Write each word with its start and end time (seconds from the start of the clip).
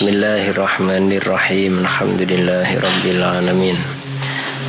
Bismillahirrahmanirrahim. 0.00 1.84
Alhamdulillahi 1.84 2.80
Rabbil 2.80 3.20
Alamin. 3.20 3.76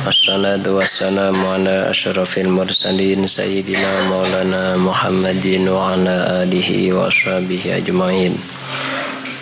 Wassalatu 0.04 0.76
wassalamu 0.76 1.56
ala 1.56 1.88
ashrafil 1.88 2.52
mursalin 2.52 3.24
Sayyidina 3.24 4.12
maulana 4.12 4.76
Muhammadin 4.76 5.72
Wa 5.72 5.96
ala 5.96 6.44
alihi 6.44 6.92
wa 6.92 7.08
ashabihi 7.08 7.80
ajma'in. 7.80 8.36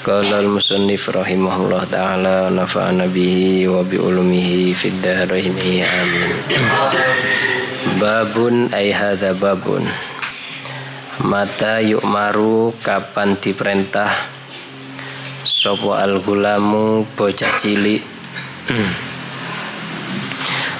Qala 0.06 0.46
al-musannif 0.46 1.10
rahimahullah 1.10 1.82
ta'ala 1.90 2.54
Nafa'ana 2.54 3.10
bihi 3.10 3.66
wa 3.66 3.82
bi'ulumihi 3.82 4.70
Fid 4.70 4.94
daraini. 5.02 5.82
Amin. 5.82 6.30
Babun 7.98 8.70
ay 8.70 8.94
hadha 8.94 9.34
babun. 9.34 9.82
Mata 11.26 11.82
yuk 11.82 12.06
maru 12.06 12.78
kapan 12.78 13.34
diperintah 13.34 14.29
Sopo 15.40 15.96
al-gulamu 15.96 17.08
bocah 17.16 17.48
cilik? 17.56 18.04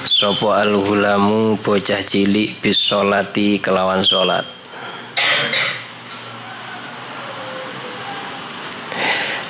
Sopo 0.05 0.53
al-gulamu 0.53 1.57
bocah 1.57 1.97
cilik 1.97 2.61
bisolati 2.61 3.57
kelawan 3.57 4.05
solat 4.05 4.45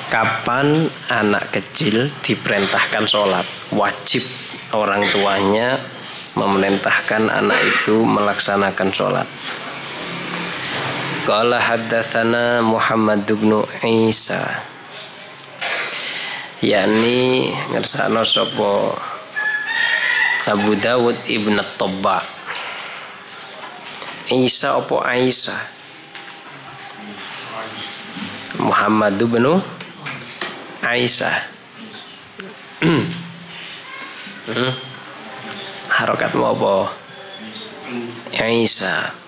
Kapan 0.08 0.88
anak 1.12 1.52
kecil 1.52 2.08
diperintahkan 2.24 3.04
sholat? 3.04 3.44
Wajib 3.76 4.24
orang 4.72 5.04
tuanya 5.12 5.76
memerintahkan 6.40 7.28
anak 7.28 7.60
itu 7.60 8.00
melaksanakan 8.00 8.88
sholat. 8.96 9.28
Qala 11.28 11.60
haddathana 11.60 12.64
Muhammad 12.64 13.28
bin 13.28 13.60
Isa 14.08 14.71
yakni 16.62 17.50
ngersano 17.74 18.22
sapa 18.22 18.94
Abu 20.46 20.78
Dawud 20.78 21.18
Ibn 21.26 21.58
Tobba 21.74 22.22
Isa 24.30 24.78
opo 24.78 25.02
Aisyah 25.02 25.58
Muhammad 28.62 29.18
bin 29.18 29.58
Aisyah 30.86 31.36
hmm. 32.86 33.04
harokat 35.90 36.30
mau 36.38 36.54
apa? 36.54 36.74
Aisyah 38.38 39.21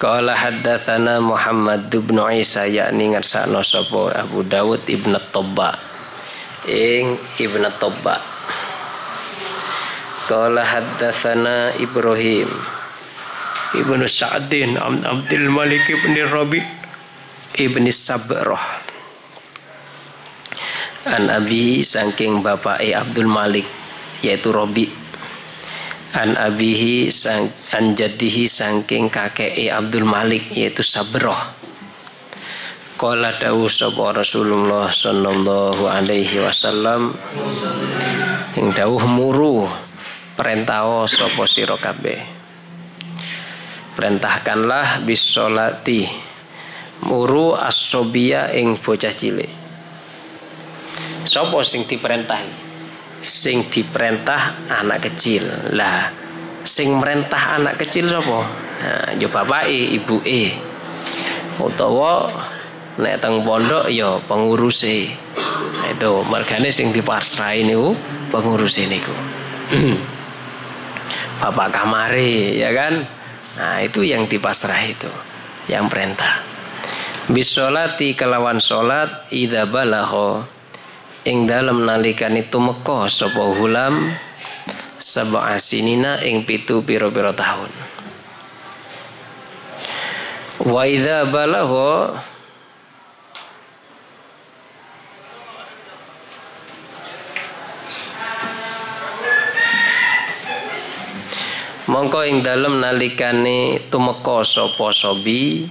Qala 0.00 0.32
haddatsana 0.32 1.20
Muhammad 1.20 1.92
bin 1.92 2.16
Isa 2.32 2.64
yakni 2.64 3.12
ngersakno 3.12 3.60
sapa 3.60 4.16
Abu 4.16 4.40
Dawud 4.40 4.88
Ibn 4.88 5.12
Tobba 5.28 5.76
ing 6.64 7.20
Ibn 7.36 7.68
Tobba 7.76 8.16
Qala 10.24 10.64
haddatsana 10.64 11.76
Ibrahim 11.76 12.48
Ibnu 13.76 14.08
Sa'din 14.08 14.80
Abdul 14.80 15.52
Malik 15.52 15.84
ibn 15.86 16.16
Rabi 16.26 16.58
ibn 17.60 17.84
Sabrah. 17.92 18.82
An 21.12 21.28
Abi 21.28 21.84
saking 21.84 22.40
bapak 22.40 22.82
Abdul 22.82 23.28
Malik 23.28 23.68
yaitu 24.24 24.48
Rabi 24.48 24.99
an 26.10 26.34
abihi 26.34 27.14
sang, 27.14 27.46
an 27.70 27.94
jadihi 27.94 28.50
sangking 28.50 29.06
kakek 29.12 29.54
Abdul 29.70 30.02
Malik 30.02 30.50
yaitu 30.50 30.82
Sabroh. 30.82 31.38
Qala 32.98 33.32
dawu 33.32 33.64
sapa 33.70 34.12
Rasulullah 34.12 34.90
sallallahu 34.90 35.88
alaihi 35.88 36.42
wasallam. 36.42 37.14
Ing 38.58 38.74
dawuh 38.74 39.06
muru 39.06 39.64
perintah 40.36 40.84
sapa 41.06 41.46
sira 41.48 41.78
perintahkanlah 43.90 45.04
bis 45.04 45.20
salati 45.20 46.08
muru 47.04 47.56
as-sobiya 47.56 48.52
ing 48.56 48.76
bocah 48.76 49.12
cilik. 49.12 49.48
Sapa 51.24 51.60
sing 51.64 51.86
diperintah 51.88 52.69
sing 53.20 53.68
diperintah 53.68 54.72
anak 54.80 55.08
kecil. 55.08 55.44
Lah 55.76 56.08
sing 56.64 56.96
merentah 56.96 57.60
anak 57.60 57.80
kecil 57.80 58.08
sapa? 58.08 58.40
Nah, 58.80 59.08
yo 59.20 59.28
bapake 59.28 59.96
ibuke. 59.96 60.56
Utawa 61.60 62.28
nek 62.96 63.20
teng 63.20 63.44
pondok 63.44 63.92
ya 63.92 64.20
penguruse. 64.24 65.12
Nah, 65.80 65.86
itu 65.92 66.10
mergane 66.28 66.72
sing 66.72 66.92
dipasrahi 66.92 67.64
niku 67.68 67.92
penguruse 68.32 68.88
niku. 68.88 69.16
Bapak 71.40 71.72
kamare 71.72 72.52
ya 72.56 72.72
kan? 72.76 73.00
Nah 73.56 73.80
itu 73.84 74.04
yang 74.04 74.28
dipasrah 74.28 74.80
itu 74.84 75.10
yang 75.68 75.88
perintah. 75.88 76.40
Bisolati 77.30 78.16
kelawan 78.18 78.58
solat 78.58 79.30
idza 79.30 79.64
balagha 79.68 80.59
ing 81.28 81.44
dalam 81.44 81.84
nalikan 81.84 82.32
itu 82.32 82.56
meko 82.56 83.04
sapa 83.04 83.44
hulam 83.56 84.08
sab'a 84.96 85.60
sinina 85.60 86.20
ing 86.24 86.48
pitu 86.48 86.80
piro-piro 86.80 87.36
tahun. 87.36 87.68
Wa 90.60 90.84
idza 90.84 91.24
balagha 91.28 92.20
mongko 101.88 102.22
ing 102.22 102.40
dalem 102.46 102.78
nalikane 102.78 103.88
tumeka 103.90 104.46
sapa 104.46 104.94
sobi 104.94 105.66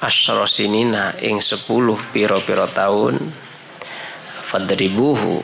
asra 0.00 0.46
sinina 0.46 1.16
ing 1.20 1.42
sepuluh 1.42 1.96
piro-piro 2.12 2.70
tahun 2.70 3.45
fadribuhu. 4.46 5.42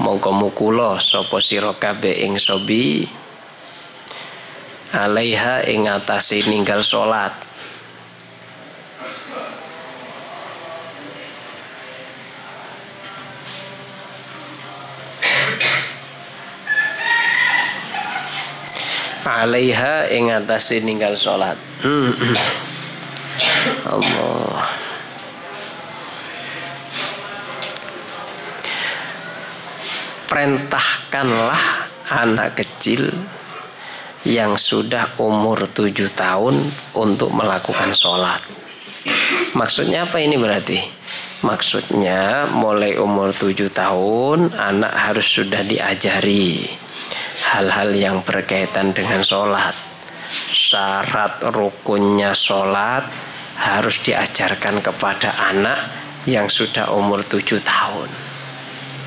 Mongko 0.00 0.30
mukula 0.34 0.98
sapa 0.98 1.38
sira 1.38 1.70
kabeh 1.76 2.24
ing 2.24 2.40
sobi. 2.40 3.06
Alaiha 4.90 5.68
ing 5.70 5.86
atase 5.86 6.42
ninggal 6.48 6.82
salat. 6.82 7.30
Alaiha 19.24 20.10
ing 20.10 20.34
atase 20.34 20.82
ninggal 20.82 21.14
salat. 21.14 21.58
Allah 23.94 24.43
perintahkanlah 30.28 31.62
anak 32.10 32.60
kecil 32.60 33.08
yang 34.24 34.56
sudah 34.56 35.20
umur 35.20 35.68
tujuh 35.68 36.08
tahun 36.16 36.64
untuk 36.96 37.28
melakukan 37.32 37.92
sholat. 37.92 38.40
Maksudnya 39.52 40.08
apa 40.08 40.16
ini 40.18 40.40
berarti? 40.40 40.80
Maksudnya 41.44 42.48
mulai 42.48 42.96
umur 42.96 43.36
tujuh 43.36 43.68
tahun 43.68 44.56
anak 44.56 44.92
harus 44.96 45.28
sudah 45.28 45.60
diajari 45.60 46.64
hal-hal 47.52 47.92
yang 47.92 48.16
berkaitan 48.24 48.96
dengan 48.96 49.20
sholat. 49.20 49.76
Syarat 50.50 51.44
rukunnya 51.52 52.32
sholat 52.32 53.04
harus 53.60 54.00
diajarkan 54.02 54.80
kepada 54.80 55.36
anak 55.52 55.78
yang 56.24 56.48
sudah 56.48 56.90
umur 56.96 57.20
tujuh 57.28 57.60
tahun. 57.60 58.23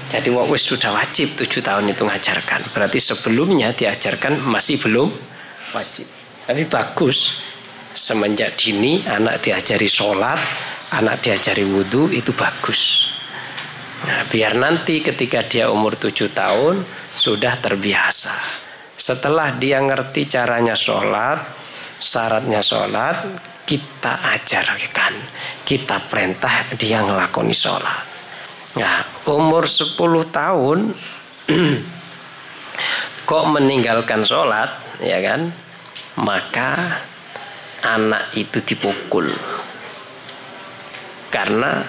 Jadi 0.07 0.31
wis 0.31 0.63
sudah 0.63 0.95
wajib 0.95 1.35
tujuh 1.35 1.59
tahun 1.59 1.91
itu 1.91 2.07
ngajarkan. 2.07 2.71
Berarti 2.71 2.99
sebelumnya 2.99 3.75
diajarkan 3.75 4.39
masih 4.47 4.79
belum 4.79 5.11
wajib. 5.75 6.07
Tapi 6.47 6.63
bagus 6.71 7.43
semenjak 7.91 8.55
dini 8.55 9.03
anak 9.03 9.43
diajari 9.43 9.89
sholat, 9.91 10.39
anak 10.95 11.19
diajari 11.19 11.67
wudhu 11.67 12.07
itu 12.15 12.31
bagus. 12.31 13.11
Nah, 14.07 14.23
biar 14.29 14.55
nanti 14.55 15.03
ketika 15.03 15.43
dia 15.43 15.67
umur 15.67 15.99
tujuh 15.99 16.31
tahun 16.31 16.85
sudah 17.17 17.59
terbiasa. 17.59 18.31
Setelah 18.95 19.59
dia 19.59 19.83
ngerti 19.83 20.29
caranya 20.29 20.77
sholat, 20.77 21.41
syaratnya 21.99 22.63
sholat, 22.63 23.17
kita 23.67 24.23
ajarkan, 24.39 25.13
kita 25.67 25.99
perintah 26.07 26.71
dia 26.79 27.03
ngelakoni 27.03 27.51
sholat. 27.51 28.16
Nah, 28.77 29.01
umur 29.25 29.65
10 29.65 29.97
tahun 30.29 30.93
kok 33.29 33.45
meninggalkan 33.49 34.21
sholat, 34.21 35.01
ya 35.01 35.17
kan? 35.25 35.49
Maka 36.21 37.01
anak 37.81 38.37
itu 38.37 38.61
dipukul. 38.61 39.33
Karena 41.33 41.81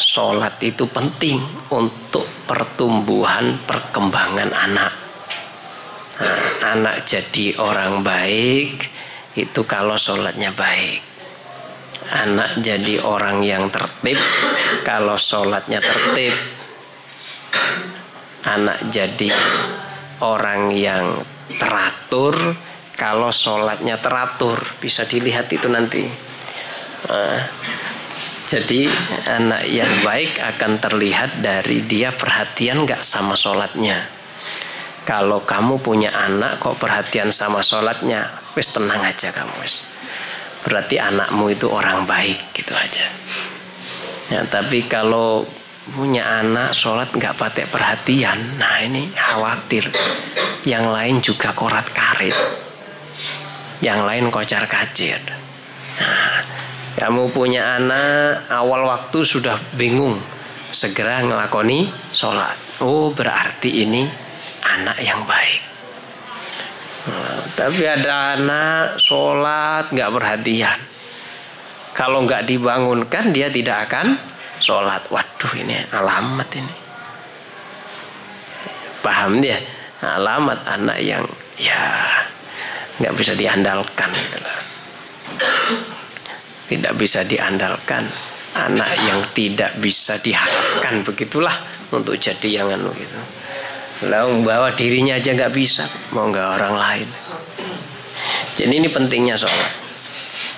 sholat 0.00 0.56
itu 0.64 0.88
penting 0.88 1.36
untuk 1.68 2.24
pertumbuhan 2.48 3.60
perkembangan 3.68 4.50
anak. 4.56 4.92
Nah, 6.16 6.44
anak 6.72 7.04
jadi 7.04 7.60
orang 7.60 8.00
baik 8.00 8.88
itu 9.36 9.60
kalau 9.68 10.00
sholatnya 10.00 10.52
baik. 10.56 11.11
Anak 12.12 12.60
jadi 12.60 13.00
orang 13.00 13.40
yang 13.40 13.72
tertib 13.72 14.20
kalau 14.84 15.16
sholatnya 15.16 15.80
tertib. 15.80 16.36
Anak 18.44 18.92
jadi 18.92 19.32
orang 20.20 20.76
yang 20.76 21.16
teratur 21.56 22.36
kalau 23.00 23.32
sholatnya 23.32 23.96
teratur 23.96 24.60
bisa 24.76 25.08
dilihat 25.08 25.48
itu 25.48 25.66
nanti. 25.72 26.04
Nah, 27.08 27.40
jadi 28.46 28.86
anak 29.32 29.62
yang 29.72 29.92
baik 30.04 30.36
akan 30.36 30.78
terlihat 30.78 31.40
dari 31.40 31.82
dia 31.88 32.12
perhatian 32.12 32.84
gak 32.84 33.00
sama 33.00 33.38
sholatnya. 33.38 34.04
Kalau 35.02 35.42
kamu 35.42 35.82
punya 35.82 36.14
anak 36.14 36.62
kok 36.62 36.78
perhatian 36.78 37.34
sama 37.34 37.64
sholatnya, 37.64 38.28
wis 38.54 38.70
tenang 38.70 39.02
aja 39.02 39.34
kamu 39.34 39.50
wis. 39.64 39.91
Berarti 40.62 40.96
anakmu 40.98 41.50
itu 41.50 41.66
orang 41.66 42.06
baik 42.06 42.54
gitu 42.54 42.72
aja. 42.72 43.06
Ya, 44.30 44.40
tapi 44.46 44.86
kalau 44.86 45.44
punya 45.92 46.22
anak 46.40 46.72
sholat 46.72 47.10
nggak 47.10 47.34
pakai 47.34 47.66
perhatian, 47.66 48.38
nah 48.56 48.78
ini 48.80 49.10
khawatir. 49.12 49.90
Yang 50.62 50.86
lain 50.94 51.16
juga 51.18 51.50
korat 51.58 51.90
karit, 51.90 52.38
yang 53.82 54.06
lain 54.06 54.30
kocar 54.30 54.62
kacir. 54.70 55.18
Nah, 55.98 56.38
kamu 57.02 57.34
punya 57.34 57.82
anak 57.82 58.46
awal 58.46 58.86
waktu 58.86 59.26
sudah 59.26 59.58
bingung 59.74 60.22
segera 60.70 61.18
ngelakoni 61.26 61.90
sholat. 62.14 62.54
Oh 62.78 63.10
berarti 63.10 63.82
ini 63.82 64.06
anak 64.62 65.02
yang 65.02 65.26
baik. 65.26 65.71
Tapi 67.58 67.82
ada 67.82 68.38
anak 68.38 69.02
sholat 69.02 69.90
nggak 69.90 70.12
perhatian. 70.14 70.78
Kalau 71.92 72.24
nggak 72.24 72.46
dibangunkan 72.46 73.34
dia 73.34 73.50
tidak 73.50 73.90
akan 73.90 74.16
sholat. 74.62 75.02
Waduh 75.10 75.52
ini 75.58 75.76
alamat 75.90 76.48
ini. 76.56 76.74
Paham 79.02 79.42
dia? 79.42 79.58
Alamat 80.02 80.66
anak 80.66 80.98
yang 81.02 81.22
ya 81.58 81.78
nggak 83.02 83.14
bisa 83.18 83.32
diandalkan 83.34 84.10
gitu 84.12 84.38
tidak 86.72 86.94
bisa 86.96 87.20
diandalkan 87.24 88.04
anak 88.56 88.90
yang 89.04 89.20
tidak 89.32 89.72
bisa 89.80 90.16
diharapkan 90.20 91.04
begitulah 91.04 91.52
untuk 91.92 92.16
jadi 92.16 92.62
yang 92.62 92.72
anu 92.72 92.92
gitu 92.96 93.18
lalu 94.08 94.42
bawa 94.42 94.74
dirinya 94.74 95.18
aja 95.18 95.34
nggak 95.34 95.54
bisa. 95.54 95.86
Mau 96.14 96.30
nggak 96.30 96.48
orang 96.58 96.74
lain. 96.74 97.08
Jadi 98.58 98.72
ini 98.72 98.88
pentingnya 98.92 99.36
sholat 99.38 99.82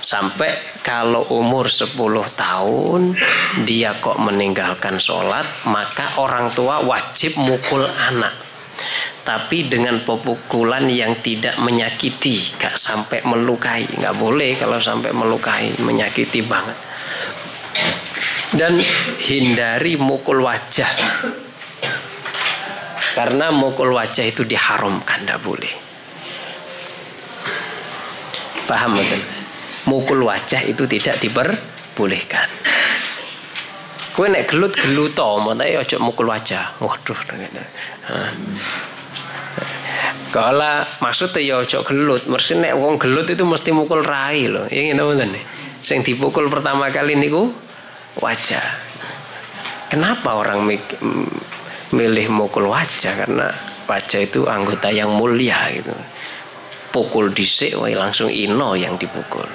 sampai 0.05 0.85
kalau 0.85 1.25
umur 1.33 1.65
10 1.65 1.97
tahun 2.37 3.17
dia 3.65 3.97
kok 3.97 4.21
meninggalkan 4.21 5.01
sholat 5.01 5.49
maka 5.65 6.21
orang 6.21 6.53
tua 6.53 6.85
wajib 6.85 7.41
mukul 7.41 7.89
anak. 7.89 8.45
Tapi 9.25 9.73
dengan 9.73 10.05
pemukulan 10.05 10.85
yang 10.85 11.17
tidak 11.25 11.57
menyakiti, 11.57 12.45
gak 12.61 12.77
sampai 12.77 13.25
melukai, 13.25 13.89
nggak 13.97 14.21
boleh 14.21 14.53
kalau 14.61 14.77
sampai 14.77 15.17
melukai, 15.17 15.73
menyakiti 15.81 16.45
banget. 16.45 16.77
Dan 18.53 18.77
hindari 19.25 19.97
mukul 19.97 20.45
wajah, 20.45 20.93
karena 23.15 23.55
mukul 23.55 23.95
wajah 23.95 24.27
itu 24.27 24.43
diharamkan, 24.43 25.23
tidak 25.23 25.39
boleh. 25.47 25.71
Paham 28.67 28.99
betul? 28.99 29.23
Mukul 29.87 30.27
wajah 30.27 30.61
itu 30.67 30.85
tidak 30.91 31.23
diperbolehkan. 31.23 32.49
Kue 34.15 34.31
nek 34.31 34.47
gelut 34.47 34.75
geluto, 34.75 35.43
mana 35.43 35.67
ya 35.67 35.83
ojo 35.83 35.99
mukul 35.99 36.31
wajah. 36.31 36.79
Waduh, 36.79 37.19
gitu. 37.19 37.63
Kala 40.31 40.87
maksudnya 41.03 41.43
ya 41.43 41.55
ojo 41.63 41.83
gelut, 41.83 42.23
mesti 42.27 42.59
nek 42.59 42.75
wong 42.79 42.99
gelut 42.99 43.27
itu 43.31 43.43
mesti 43.43 43.71
mukul 43.75 44.03
rai 44.03 44.47
loh. 44.51 44.67
Ya 44.71 44.87
ngene 44.87 45.03
wonten 45.03 45.35
nih. 45.35 45.45
Sing 45.83 46.03
dipukul 46.07 46.47
pertama 46.47 46.91
kali 46.95 47.19
niku 47.19 47.51
wajah. 48.23 48.63
Kenapa 49.91 50.35
orang 50.35 50.67
milih 51.95 52.27
mukul 52.35 52.67
wajah? 52.67 53.15
Karena 53.15 53.49
wajah 53.87 54.21
itu 54.27 54.51
anggota 54.51 54.91
yang 54.91 55.15
mulia 55.15 55.71
gitu. 55.71 55.95
Pukul 56.91 57.31
disik 57.31 57.79
wae 57.79 57.95
langsung 57.95 58.27
ino 58.27 58.75
yang 58.75 58.99
dipukul. 58.99 59.47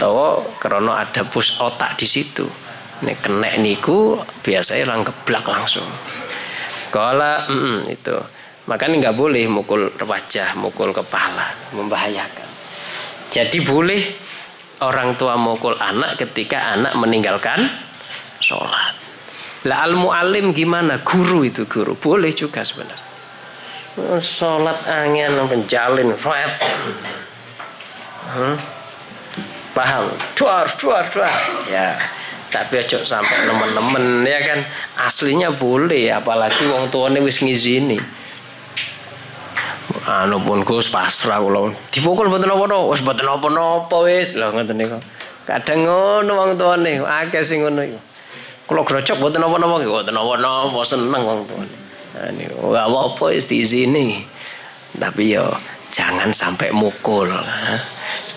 Tahu 0.00 0.56
karena 0.56 1.04
ada 1.04 1.24
pus 1.28 1.60
otak 1.60 2.00
di 2.00 2.08
situ. 2.08 2.48
Nek 3.04 3.20
kena 3.20 3.52
niku 3.60 4.20
biasanya 4.44 4.96
lang 4.96 5.04
geblak 5.04 5.44
langsung. 5.44 5.88
Kala 6.92 7.48
mm, 7.48 7.80
itu 7.88 8.16
Makanya 8.70 9.10
nggak 9.10 9.18
boleh 9.18 9.50
mukul 9.50 9.90
wajah, 9.98 10.54
mukul 10.54 10.94
kepala, 10.94 11.50
membahayakan. 11.74 12.48
Jadi 13.34 13.58
boleh 13.66 13.98
orang 14.86 15.18
tua 15.18 15.34
mukul 15.34 15.74
anak 15.74 16.22
ketika 16.22 16.78
anak 16.78 16.94
meninggalkan 16.94 17.66
sholat. 18.38 18.99
Lah 19.68 19.84
al 19.84 19.92
mualim 19.98 20.56
gimana? 20.56 21.04
Guru 21.04 21.44
itu 21.44 21.68
guru 21.68 21.92
boleh 21.98 22.32
juga 22.32 22.64
sebenarnya. 22.64 23.08
Sholat 24.22 24.86
angin 24.86 25.34
penjalin, 25.50 26.14
hmm? 26.14 26.46
paham? 29.76 30.08
Duar, 30.38 30.70
duar, 30.78 31.04
duar. 31.10 31.34
Ya, 31.68 31.98
tapi 32.50 32.82
aja 32.82 32.98
sampai 33.06 33.46
teman-teman 33.46 34.26
ya 34.26 34.42
kan 34.42 34.58
aslinya 35.06 35.54
boleh 35.54 36.10
apalagi 36.10 36.66
wong 36.66 36.90
tuane 36.90 37.22
wis 37.22 37.38
ngizini 37.40 37.96
anu 40.10 40.42
pun 40.42 40.66
Gus 40.66 40.90
pasrah 40.90 41.38
kula 41.38 41.70
dipukul 41.94 42.26
mboten 42.26 42.50
napa-napa 42.50 42.90
wis 42.90 43.06
mboten 43.06 43.22
napa-napa 43.22 43.96
wis 44.02 44.34
lho 44.34 44.50
ngoten 44.50 44.82
niku 44.82 44.98
kadang 45.46 45.86
ngono 45.86 46.30
wong 46.34 46.50
tuane 46.58 46.98
akeh 46.98 47.46
sing 47.46 47.62
ngono 47.62 47.86
iku 47.86 47.98
kula 48.70 48.86
grocok 48.86 49.18
mboten 49.18 49.42
napa-napa 49.42 49.82
nggih 49.82 49.90
mboten 49.90 50.14
napa-napa 50.14 50.80
seneng 50.86 51.22
wong 51.26 51.42
nah 52.14 52.30
niku 52.30 52.70
gak 52.70 52.86
apa-apa 52.86 53.34
wis 53.34 53.50
diizini 53.50 54.22
tapi 54.94 55.34
yo 55.34 55.50
jangan 55.90 56.30
sampai 56.30 56.70
mukul 56.70 57.30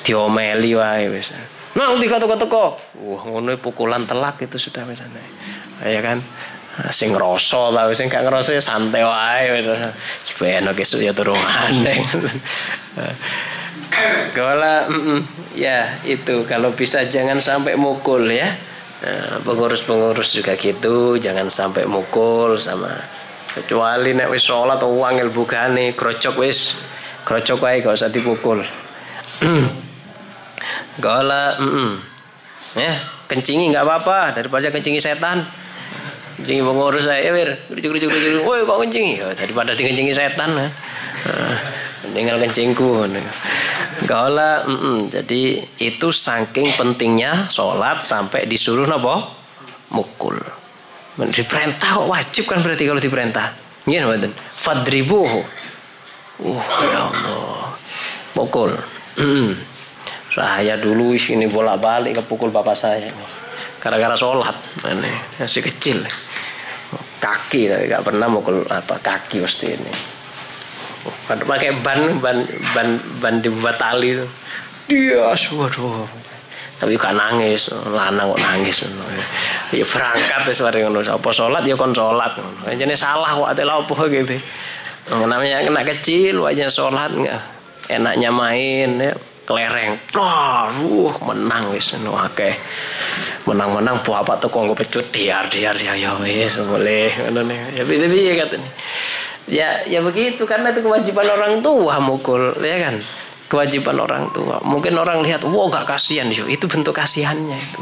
diomeli 0.01 0.73
wae 0.73 1.09
wis. 1.09 1.33
Nang 1.73 1.97
toko-toko. 1.97 2.77
Wah, 3.01 3.21
ngono 3.25 3.57
pukulan 3.57 4.05
telak 4.05 4.41
itu 4.45 4.57
sudah 4.57 4.85
wis. 4.85 5.01
Ya 5.85 6.01
kan? 6.01 6.21
sing 6.89 7.13
ngrasa 7.13 7.69
ta 7.69 7.85
sing 7.93 8.09
gak 8.09 8.25
ngrasa 8.25 8.57
ya 8.57 8.61
santai 8.61 9.05
wae 9.05 9.45
wis. 9.53 9.65
Ben 10.41 10.65
besok 10.73 11.05
ya 11.05 11.13
turu 11.13 11.37
maneh 11.37 12.01
Kala 14.33 14.89
ya 15.53 16.01
itu. 16.01 16.41
Kalau 16.49 16.73
bisa 16.73 17.05
jangan 17.05 17.37
sampai 17.37 17.77
mukul 17.77 18.25
ya 18.25 18.49
pengurus-pengurus 19.43 20.36
juga 20.36 20.55
gitu 20.55 21.19
jangan 21.19 21.51
sampai 21.51 21.83
mukul 21.83 22.55
sama 22.55 22.91
kecuali 23.53 24.17
nek 24.17 24.33
wis 24.33 24.41
sholat 24.41 24.81
atau 24.81 24.95
wangil 24.98 25.29
bukane 25.29 25.93
krocok 25.93 26.41
wis 26.41 26.81
krocok 27.24 27.60
wae 27.63 27.79
gak 27.79 27.95
usah 27.95 28.12
dipukul. 28.12 28.60
Kala 31.03 31.57
ya 32.74 32.93
kencingi 33.29 33.69
nggak 33.74 33.86
apa-apa 33.86 34.38
daripada 34.38 34.69
kencingi 34.69 35.01
setan. 35.01 35.45
Kencing 36.41 36.65
pengurus 36.65 37.05
saya 37.05 37.29
wir. 37.29 37.55
Kucing 37.69 37.93
kucing 37.93 38.10
woi 38.43 38.65
kok 38.65 38.77
kencing 38.83 39.07
ya 39.22 39.29
daripada 39.38 39.77
dikencingi 39.77 40.13
setan 40.13 40.50
ya. 40.57 40.67
Tinggal 42.13 42.38
kencingku 42.39 43.10
Gala, 44.03 44.63
mm 44.65 44.77
-mm. 44.77 44.98
jadi 45.10 45.41
itu 45.82 46.08
saking 46.10 46.75
pentingnya 46.77 47.48
sholat 47.50 48.01
sampai 48.01 48.46
disuruh 48.50 48.86
nopo 48.86 49.22
mukul. 49.93 50.38
Diperintah 51.13 52.01
kok 52.01 52.10
wajib 52.10 52.43
kan 52.50 52.65
berarti 52.65 52.89
kalau 52.89 52.98
diperintah. 52.98 53.53
Iya 53.86 54.10
betul. 54.10 54.34
Fadribuhu. 54.34 55.39
Uh, 56.41 56.63
ya 56.89 57.00
Allah. 57.05 57.70
Mukul. 58.34 58.74
Mm. 59.22 59.53
Saya 60.34 60.74
dulu 60.82 61.13
sini 61.13 61.46
bolak-balik 61.46 62.17
kepukul 62.17 62.50
bapak 62.50 62.74
saya. 62.74 63.13
Gara-gara 63.77 64.17
sholat. 64.17 64.58
Ini 64.89 65.12
masih 65.38 65.62
kecil 65.62 66.01
kaki 67.24 67.72
tapi 67.72 67.84
nggak 67.88 68.03
pernah 68.03 68.27
mukul 68.27 68.67
apa 68.67 69.00
kaki 69.00 69.39
pasti 69.39 69.72
ini 69.72 69.93
pakai 71.27 71.75
ban 71.83 72.19
ban 72.24 72.38
ban 72.72 72.88
ban 73.19 73.33
dibuat 73.43 73.75
tali 73.75 74.15
itu. 74.15 74.25
Dia 74.88 75.31
waduh. 75.31 76.07
Tapi 76.83 77.00
kan 77.00 77.15
nangis 77.15 77.72
lanang 77.72 78.36
kok 78.36 78.41
nangis. 78.43 78.83
Ya 79.72 79.86
berangkat 79.88 80.41
wis 80.51 80.60
mari 80.60 80.83
ngono. 80.83 81.00
Apa 81.00 81.29
salat 81.31 81.63
ya 81.63 81.79
kon 81.79 81.95
salat 81.95 82.36
jane 82.75 82.95
salah 83.00 83.31
kok 83.31 83.48
ate 83.55 83.63
apa 83.63 84.03
gitu. 84.12 84.36
Namanya 85.12 85.63
kena 85.63 85.88
kecil 85.88 86.43
wajah 86.43 86.67
salat 86.67 87.15
enaknya 87.88 88.29
main 88.36 89.00
ya. 89.00 89.15
Kelereng. 89.43 90.00
Uh, 90.15 91.12
menang 91.27 91.75
wis 91.75 91.95
ngono 92.00 92.15
akeh. 92.15 92.55
Menang-menang 93.43 94.00
buah 94.03 94.24
apa 94.24 94.39
tuh 94.39 94.48
kok 94.48 94.72
pecut 94.72 95.03
diar 95.12 95.51
diar 95.51 95.75
ya 95.75 95.95
ya 95.95 96.15
wis 96.19 96.60
boleh. 96.63 97.12
Ngono 97.31 97.51
ya 97.51 97.83
tapi 97.83 98.24
ya 98.24 98.33
katanya 98.43 98.72
ya 99.47 99.83
ya 99.83 100.00
begitu 100.00 100.47
karena 100.47 100.71
itu 100.71 100.83
kewajiban 100.83 101.27
orang 101.27 101.53
tua 101.59 102.00
mukul 102.00 102.55
ya 102.63 102.77
kan? 102.89 102.95
Kewajiban 103.51 104.01
orang 104.01 104.33
tua. 104.33 104.57
Mungkin 104.65 104.97
orang 104.97 105.21
lihat 105.21 105.45
wow 105.45 105.69
gak 105.69 105.85
kasihan 105.85 106.25
itu 106.31 106.65
bentuk 106.65 106.95
kasihannya 106.95 107.53
itu. 107.53 107.81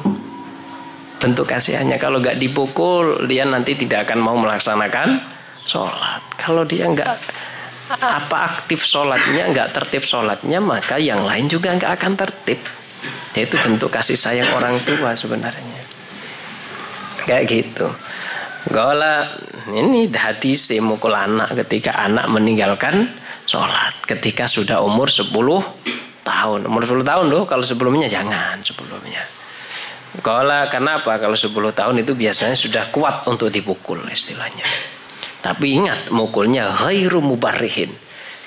Bentuk 1.21 1.47
kasihannya. 1.47 2.01
Kalau 2.01 2.17
nggak 2.17 2.41
dipukul 2.41 3.29
dia 3.29 3.45
nanti 3.45 3.77
tidak 3.77 4.09
akan 4.09 4.19
mau 4.19 4.35
melaksanakan 4.35 5.21
sholat. 5.63 6.21
Kalau 6.35 6.65
dia 6.65 6.89
nggak 6.89 7.07
apa 7.91 8.37
aktif 8.55 8.87
sholatnya 8.87 9.51
nggak 9.51 9.75
tertib 9.75 10.03
sholatnya 10.07 10.63
maka 10.63 10.95
yang 10.97 11.21
lain 11.23 11.45
juga 11.47 11.71
nggak 11.77 11.93
akan 12.01 12.13
tertib. 12.17 12.59
Itu 13.31 13.55
bentuk 13.61 13.93
kasih 13.93 14.17
sayang 14.19 14.49
orang 14.57 14.81
tua 14.83 15.15
sebenarnya. 15.15 15.79
Kayak 17.23 17.43
gitu 17.47 17.87
Gola 18.69 19.25
ini 19.73 20.05
hati 20.13 20.53
si 20.53 20.77
mukul 20.77 21.17
anak 21.17 21.57
ketika 21.65 21.97
anak 21.97 22.29
meninggalkan 22.29 23.09
sholat 23.49 23.97
ketika 24.05 24.45
sudah 24.45 24.85
umur 24.85 25.09
10 25.09 25.33
tahun 26.21 26.59
umur 26.69 26.81
10 26.85 27.01
tahun 27.01 27.25
loh 27.25 27.49
kalau 27.49 27.65
sebelumnya 27.65 28.05
jangan 28.05 28.61
sebelumnya 28.61 29.25
Kala 30.19 30.67
kenapa 30.67 31.15
kalau 31.23 31.39
10 31.39 31.55
tahun 31.71 32.03
itu 32.03 32.11
biasanya 32.19 32.51
sudah 32.59 32.91
kuat 32.91 33.23
untuk 33.31 33.47
dipukul 33.47 34.03
istilahnya. 34.11 34.67
Tapi 35.39 35.79
ingat 35.79 36.11
mukulnya 36.11 36.67
ghairu 36.75 37.23
mubarihin. 37.23 37.87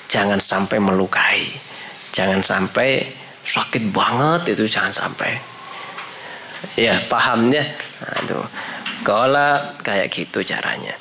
Jangan 0.05 0.37
sampai 0.37 0.77
melukai. 0.77 1.41
Jangan 2.13 2.45
sampai 2.45 3.09
sakit 3.41 3.89
banget 3.89 4.53
itu 4.53 4.69
jangan 4.69 4.93
sampai. 4.93 5.41
Ya, 6.77 7.01
pahamnya. 7.09 7.65
Nah, 8.29 8.45
Kala 9.05 9.77
kayak 9.85 10.09
gitu 10.09 10.41
caranya. 10.41 10.97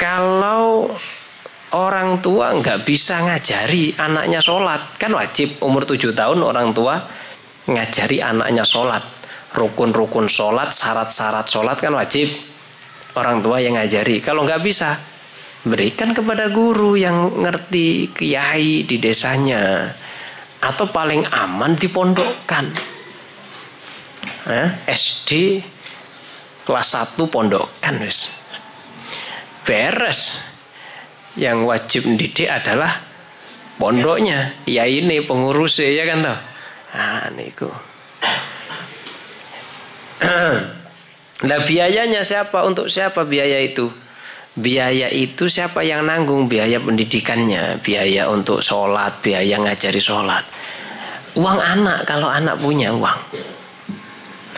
Kalau 0.00 0.88
orang 1.76 2.24
tua 2.24 2.56
nggak 2.56 2.88
bisa 2.88 3.20
ngajari 3.20 3.92
anaknya 4.00 4.40
sholat 4.40 4.96
kan 4.96 5.12
wajib 5.12 5.60
umur 5.60 5.84
tujuh 5.84 6.16
tahun 6.16 6.40
orang 6.40 6.72
tua 6.72 7.04
ngajari 7.68 8.24
anaknya 8.24 8.64
sholat. 8.64 9.04
Rukun-rukun 9.52 10.32
sholat 10.32 10.72
syarat-syarat 10.72 11.44
sholat 11.52 11.76
kan 11.76 11.92
wajib 11.92 12.32
orang 13.20 13.44
tua 13.44 13.60
yang 13.60 13.76
ngajari. 13.76 14.24
Kalau 14.24 14.48
nggak 14.48 14.64
bisa 14.64 14.96
berikan 15.68 16.16
kepada 16.16 16.48
guru 16.48 16.96
yang 16.96 17.44
ngerti 17.44 18.16
kiai 18.16 18.88
di 18.88 18.96
desanya. 18.96 19.92
Atau 20.58 20.88
paling 20.90 21.28
aman 21.28 21.76
dipondokkan 21.76 22.97
eh, 24.48 24.68
SD 24.88 25.62
kelas 26.64 26.88
1 27.16 27.16
pondokkan 27.32 27.96
wis 28.02 28.32
beres 29.64 30.40
yang 31.36 31.64
wajib 31.68 32.08
mendidik 32.08 32.48
adalah 32.50 33.00
pondoknya 33.78 34.52
ya 34.66 34.88
ini 34.88 35.22
pengurusnya 35.22 35.88
ya 35.92 36.04
kan 36.08 36.20
toh 36.24 36.40
Nah, 36.88 37.28
niku. 37.36 37.68
Nah 41.38 41.62
biayanya 41.62 42.26
siapa? 42.26 42.66
Untuk 42.66 42.90
siapa 42.90 43.22
biaya 43.22 43.62
itu? 43.62 43.86
Biaya 44.58 45.06
itu 45.06 45.46
siapa 45.46 45.86
yang 45.86 46.02
nanggung 46.10 46.50
biaya 46.50 46.82
pendidikannya, 46.82 47.78
biaya 47.78 48.26
untuk 48.26 48.58
sholat, 48.58 49.22
biaya 49.22 49.62
ngajari 49.62 50.02
sholat. 50.02 50.42
Uang 51.38 51.62
anak 51.62 52.10
kalau 52.10 52.26
anak 52.26 52.58
punya 52.58 52.90
uang. 52.90 53.14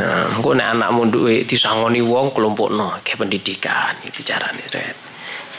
Nah, 0.00 0.32
engko 0.32 0.56
nek 0.56 0.68
anakmu 0.80 1.12
duwe 1.12 1.44
disangoni 1.44 2.00
wong 2.00 2.32
kelompok 2.32 2.72
no, 2.72 2.96
kayak 3.04 3.20
pendidikan 3.20 3.92
itu 4.00 4.24
carane, 4.24 4.64
Red. 4.72 4.96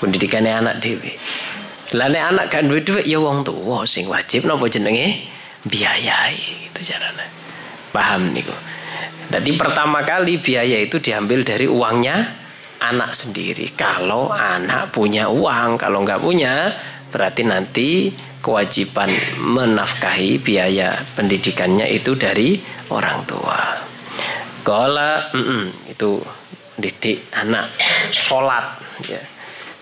Pendidikannya 0.02 0.66
anak 0.66 0.76
dewi. 0.82 1.14
Lah 1.94 2.10
anak 2.10 2.50
kan 2.50 2.66
duwe 2.66 2.82
duwe 2.82 3.06
ya 3.06 3.22
wong 3.22 3.46
tuwa 3.46 3.86
sing 3.86 4.10
wajib 4.10 4.50
napa 4.50 4.66
jenenge? 4.66 5.32
biayai 5.66 6.72
itu 6.74 6.80
caranya 6.82 7.28
paham 7.94 8.34
nih 8.34 8.42
kok 8.42 8.62
jadi 9.32 9.52
pertama 9.56 10.02
kali 10.02 10.42
biaya 10.42 10.82
itu 10.82 10.98
diambil 10.98 11.46
dari 11.46 11.70
uangnya 11.70 12.18
anak 12.82 13.14
sendiri 13.14 13.70
kalau 13.78 14.34
anak 14.34 14.90
punya 14.90 15.30
uang 15.30 15.78
kalau 15.78 16.02
nggak 16.02 16.22
punya 16.24 16.74
berarti 17.14 17.46
nanti 17.46 17.90
kewajiban 18.42 19.12
menafkahi 19.38 20.42
biaya 20.42 20.98
pendidikannya 21.14 21.86
itu 21.94 22.18
dari 22.18 22.58
orang 22.90 23.22
tua 23.30 23.81
kalau 24.62 25.14
mm 25.34 25.44
-mm, 25.44 25.64
itu 25.92 26.22
didik 26.78 27.30
anak 27.36 27.70
sholat 28.14 28.78
ya. 29.06 29.22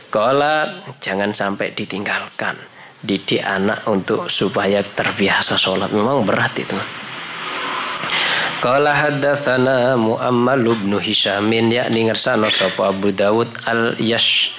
Kalau 0.10 0.66
jangan 0.98 1.32
sampai 1.38 1.72
ditinggalkan 1.78 2.58
didik 3.00 3.46
anak 3.46 3.86
untuk 3.88 4.28
supaya 4.28 4.82
terbiasa 4.84 5.56
sholat. 5.56 5.94
Memang 5.94 6.26
berat 6.26 6.52
itu. 6.58 6.76
Qala 8.60 8.92
haddatsana 8.92 9.96
Muammal 9.96 10.76
bin 10.76 11.00
Hishamin 11.00 11.72
yakni 11.72 12.12
ngersano 12.12 12.52
sapa 12.52 12.92
Abu 12.92 13.16
Dawud 13.16 13.48
al 13.64 13.96
Yash 13.96 14.52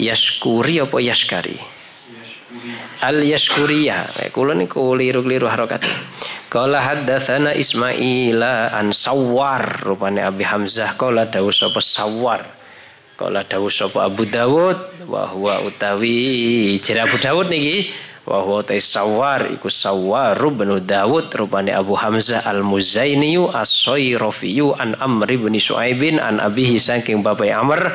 Yashkuri 0.00 0.80
apa 0.80 0.96
Yashkari 0.96 1.73
Al 3.04 3.20
Yashkuriyah 3.20 4.32
kula 4.32 4.56
niku 4.56 4.96
liru-liru 4.96 5.44
harokat. 5.44 5.84
Qala 6.48 6.80
haddatsana 6.80 7.52
Ismaila 7.52 8.72
an 8.72 8.96
Sawwar. 8.96 9.84
Rupane 9.84 10.24
Abi 10.24 10.48
Hamzah 10.48 10.96
qala 10.96 11.28
dawu 11.28 11.52
sapa 11.52 11.84
Sawwar. 11.84 12.64
Kala 13.14 13.46
dawuh 13.46 13.70
sapa 13.70 14.10
Abu 14.10 14.26
Dawud 14.26 15.06
wa 15.06 15.22
huwa 15.30 15.62
utawi 15.62 16.82
jere 16.82 17.06
Abu 17.06 17.14
Dawud 17.14 17.46
niki 17.46 17.94
wa 18.26 18.42
huwa 18.42 18.66
sawar 18.82 19.54
iku 19.54 19.70
sawar 19.70 20.34
bin 20.50 20.74
Dawud 20.82 21.30
rupane 21.30 21.70
Abu 21.70 21.94
Hamzah 21.94 22.42
Al-Muzaini 22.42 23.38
as-Sayrafi 23.38 24.58
an 24.74 24.98
Amr 24.98 25.30
bin 25.30 25.54
Suaibin 25.62 26.18
an 26.18 26.42
abihi 26.42 26.82
saking 26.82 27.22
bapak 27.22 27.54
Amr 27.54 27.94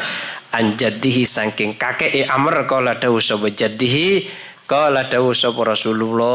an 0.56 0.80
jaddihi 0.80 1.28
saking 1.28 1.76
kakek 1.76 2.24
Amr 2.24 2.64
kala 2.64 2.96
dawuh 2.96 3.20
sapa 3.20 3.52
jaddihi 3.52 4.24
kala 4.70 5.10
dawuh 5.10 5.34
sapa 5.34 5.74
Rasulullah 5.74 6.30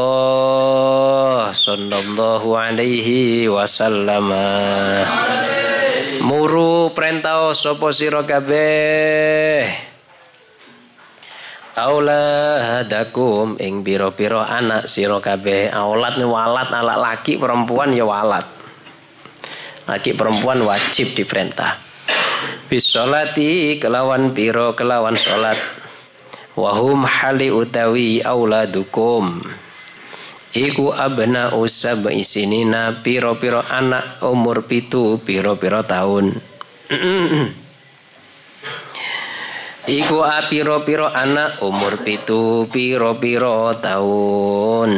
sallallahu 1.55 2.51
alaihi 2.51 3.47
wasallam. 3.47 4.27
Muru 6.19 6.91
perintah 6.91 7.55
sapa 7.55 7.95
sira 7.95 8.27
kabeh? 8.27 9.71
Auladakum 11.79 13.55
ing 13.55 13.87
biro-biro 13.87 14.43
anak 14.43 14.91
sira 14.91 15.23
kabeh. 15.23 15.71
Aulat 15.71 16.19
walat 16.19 16.75
anak 16.75 16.99
laki 16.99 17.39
perempuan 17.39 17.95
ya 17.95 18.03
walat. 18.03 18.43
Laki 19.87 20.11
perempuan 20.11 20.59
wajib 20.59 21.15
diperintah. 21.15 21.79
Bisolati 22.67 23.79
kelawan 23.79 24.35
biro 24.35 24.75
kelawan 24.75 25.15
salat 25.15 25.84
wahum 26.55 27.03
hali 27.03 27.51
utawi 27.51 28.23
auladukum 28.23 29.43
Iku 30.55 30.95
abna 30.95 31.51
usab 31.51 32.07
isinina 32.15 33.03
piro-piro 33.03 33.59
anak 33.59 34.23
umur 34.23 34.63
pitu 34.63 35.19
piro-piro 35.19 35.83
tahun. 35.83 36.31
Iku 39.99 40.17
piro-piro 40.47 41.11
anak 41.11 41.59
umur 41.59 41.99
pitu 42.07 42.71
piro-piro 42.71 43.75
tahun. 43.75 44.91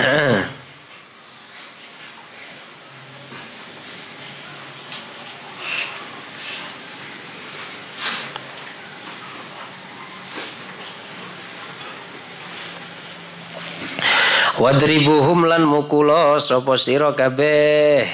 wadribuhum 14.56 15.44
lan 15.44 15.68
mukula 15.68 16.40
sapa 16.40 16.80
sira 16.80 17.12
kabeh? 17.12 18.08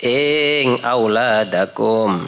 Ing 0.00 0.80
auladakum. 0.80 2.26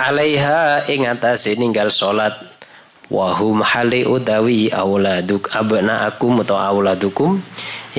Alaiha 0.00 0.90
ing 0.90 1.06
atase 1.06 1.54
ninggal 1.54 1.94
salat 1.94 2.49
wahum 3.10 3.58
hali 3.66 4.06
udawi 4.06 4.70
auladukum 4.70 5.50
abnaakum 5.50 6.46
atau 6.46 6.56
auladukum 6.56 7.42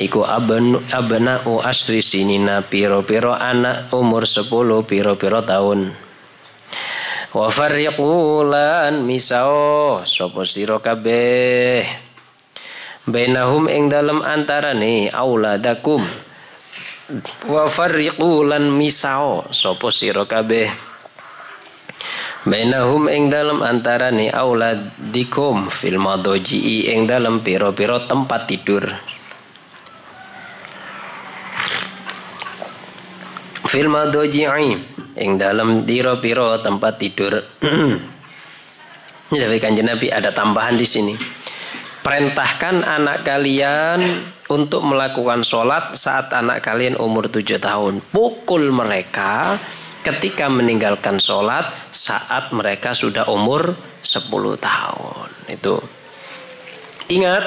iku 0.00 0.24
abnu 0.24 0.80
abna'u 0.88 1.60
asri 1.60 2.00
sinina 2.00 2.64
piro-piro 2.64 3.36
anak 3.36 3.92
umur 3.92 4.24
10 4.24 4.48
piro-piro 4.88 5.44
tahun. 5.44 5.92
Wa 7.32 7.48
farriqulan 7.52 9.04
misao 9.04 10.00
sapa 10.04 10.44
sira 10.48 10.80
kabeh. 10.80 11.84
Bainahum 13.04 13.68
ing 13.68 13.92
dalem 13.92 14.24
antarane 14.24 15.12
auladakum 15.12 16.00
wa 17.48 17.68
farriqulan 17.68 18.72
misao 18.72 19.44
sapa 19.52 19.92
kabeh 20.24 20.91
Bainahum 22.42 23.06
ing 23.06 23.30
dalam 23.30 23.62
antarane 23.62 24.26
auladikum 24.28 25.70
fil 25.70 26.02
madoji'i 26.02 26.90
ing 26.90 27.06
dalam 27.06 27.38
piro-piro 27.38 28.02
tempat 28.10 28.50
tidur 28.50 28.82
fil 33.72 33.88
madoji'i 33.88 34.76
ing 35.16 35.40
dalam 35.40 35.88
piro-piro 35.88 36.60
tempat 36.60 37.00
tidur. 37.00 37.40
Jadi 39.32 39.56
kanjeng 39.56 39.88
Nabi 39.88 40.12
ada 40.12 40.28
tambahan 40.28 40.76
di 40.76 40.84
sini. 40.84 41.16
Perintahkan 42.04 42.84
anak 42.84 43.24
kalian 43.24 44.04
untuk 44.52 44.84
melakukan 44.84 45.40
sholat 45.40 45.96
saat 45.96 46.28
anak 46.36 46.60
kalian 46.60 47.00
umur 47.00 47.32
tujuh 47.32 47.56
tahun. 47.56 48.04
Pukul 48.12 48.68
mereka 48.68 49.56
ketika 50.02 50.50
meninggalkan 50.50 51.22
sholat 51.22 51.70
saat 51.94 52.50
mereka 52.50 52.92
sudah 52.92 53.30
umur 53.30 53.74
sepuluh 54.02 54.58
tahun. 54.58 55.30
Itu. 55.48 55.78
Ingat, 57.10 57.44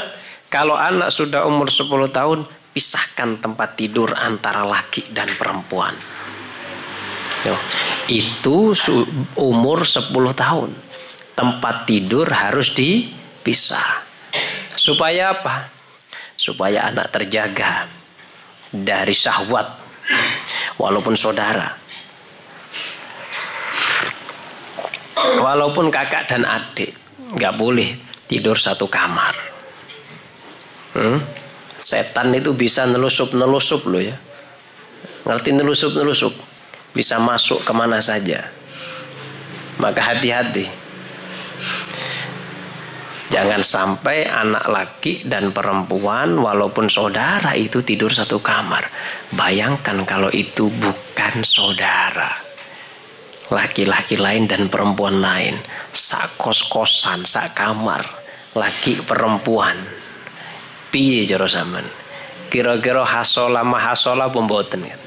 kalau 0.47 0.75
anak 0.79 1.11
sudah 1.11 1.47
umur 1.47 1.67
sepuluh 1.67 2.07
tahun, 2.07 2.47
pisahkan 2.71 3.39
tempat 3.39 3.79
tidur 3.79 4.11
antara 4.15 4.63
laki 4.67 5.11
dan 5.15 5.31
perempuan. 5.39 5.95
Itu 8.09 8.73
umur 9.37 9.79
10 9.85 10.09
tahun. 10.33 10.71
Tempat 11.35 11.75
tidur 11.85 12.25
harus 12.31 12.73
dipisah. 12.73 14.01
Supaya 14.73 15.35
apa? 15.35 15.69
Supaya 16.35 16.89
anak 16.89 17.13
terjaga 17.13 17.85
dari 18.71 19.13
syahwat 19.13 19.67
walaupun 20.81 21.13
saudara. 21.13 21.84
Walaupun 25.41 25.91
kakak 25.91 26.31
dan 26.31 26.47
adik 26.47 26.95
nggak 27.35 27.55
boleh 27.59 27.95
tidur 28.29 28.55
satu 28.55 28.87
kamar. 28.87 29.35
Hmm? 30.95 31.19
Setan 31.79 32.31
itu 32.31 32.55
bisa 32.55 32.87
nelusup-nelusup 32.87 33.83
loh 33.91 34.01
ya. 34.01 34.15
Ngerti 35.27 35.49
nelusup-nelusup? 35.53 36.55
bisa 36.95 37.19
masuk 37.19 37.59
ke 37.67 37.71
mana 37.75 37.99
saja. 37.99 38.47
Maka 39.83 40.15
hati-hati. 40.15 40.63
Jangan 43.27 43.59
sampai 43.59 44.31
anak 44.31 44.63
laki 44.71 45.27
dan 45.27 45.51
perempuan 45.51 46.39
walaupun 46.39 46.87
saudara 46.87 47.51
itu 47.51 47.83
tidur 47.83 48.07
satu 48.07 48.39
kamar. 48.39 48.87
Bayangkan 49.35 50.07
kalau 50.07 50.31
itu 50.31 50.71
bukan 50.71 51.43
saudara. 51.43 52.44
Laki-laki 53.53 54.17
lain 54.17 54.49
dan 54.49 54.69
perempuan 54.73 55.21
lain. 55.21 55.53
Sak 55.93 56.41
kos-kosan, 56.41 57.25
sak 57.29 57.53
kamar. 57.53 58.05
Laki 58.57 59.03
perempuan. 59.05 59.77
Piye 60.89 61.27
jero 61.27 61.45
zaman. 61.45 61.83
Kira-kira 62.49 63.03
hasola 63.05 63.61
mahasola 63.65 64.31
pemboten 64.31 64.85
kan 64.85 65.05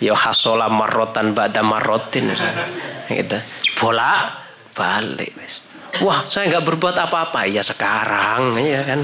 ya 0.00 0.12
hasola 0.12 0.68
marotan 0.68 1.32
ba'da 1.32 1.64
marotin 1.64 2.28
gitu 3.08 3.38
bola 3.80 4.28
balik 4.76 5.32
wis 5.40 5.64
wah 6.04 6.20
saya 6.28 6.52
nggak 6.52 6.64
berbuat 6.68 6.96
apa-apa 7.08 7.48
ya 7.48 7.64
sekarang 7.64 8.60
ya 8.60 8.84
kan 8.84 9.00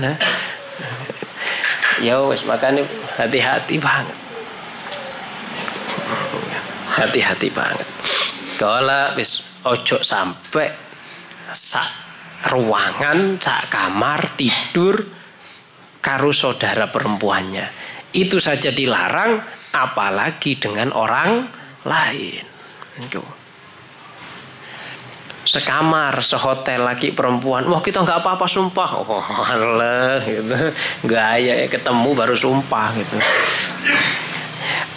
ya 2.04 2.20
wis 2.28 2.44
makanya 2.44 2.84
hati-hati 3.16 3.80
banget 3.80 4.16
hati-hati 6.92 7.48
banget 7.48 7.88
kalau 8.62 9.18
wis 9.18 9.58
ojo 9.66 9.98
sampai 10.06 10.70
sak 11.50 11.90
ruangan 12.54 13.42
sak 13.42 13.74
kamar 13.74 14.38
tidur 14.38 15.02
karo 15.98 16.30
saudara 16.30 16.86
perempuannya 16.86 17.66
itu 18.14 18.38
saja 18.38 18.70
dilarang 18.70 19.40
apalagi 19.72 20.60
dengan 20.60 20.92
orang 20.92 21.48
lain. 21.88 22.44
Itu. 23.00 23.24
Sekamar, 25.42 26.14
sehotel 26.22 26.86
lagi 26.86 27.10
perempuan. 27.10 27.66
Wah 27.66 27.82
kita 27.82 28.04
nggak 28.06 28.22
apa-apa 28.22 28.46
sumpah. 28.46 28.90
Oh 28.94 29.18
Allah, 29.18 30.22
gitu. 30.22 30.54
Gaya 31.08 31.66
ya 31.66 31.66
ketemu 31.66 32.14
baru 32.14 32.36
sumpah 32.38 32.94
gitu. 32.94 33.16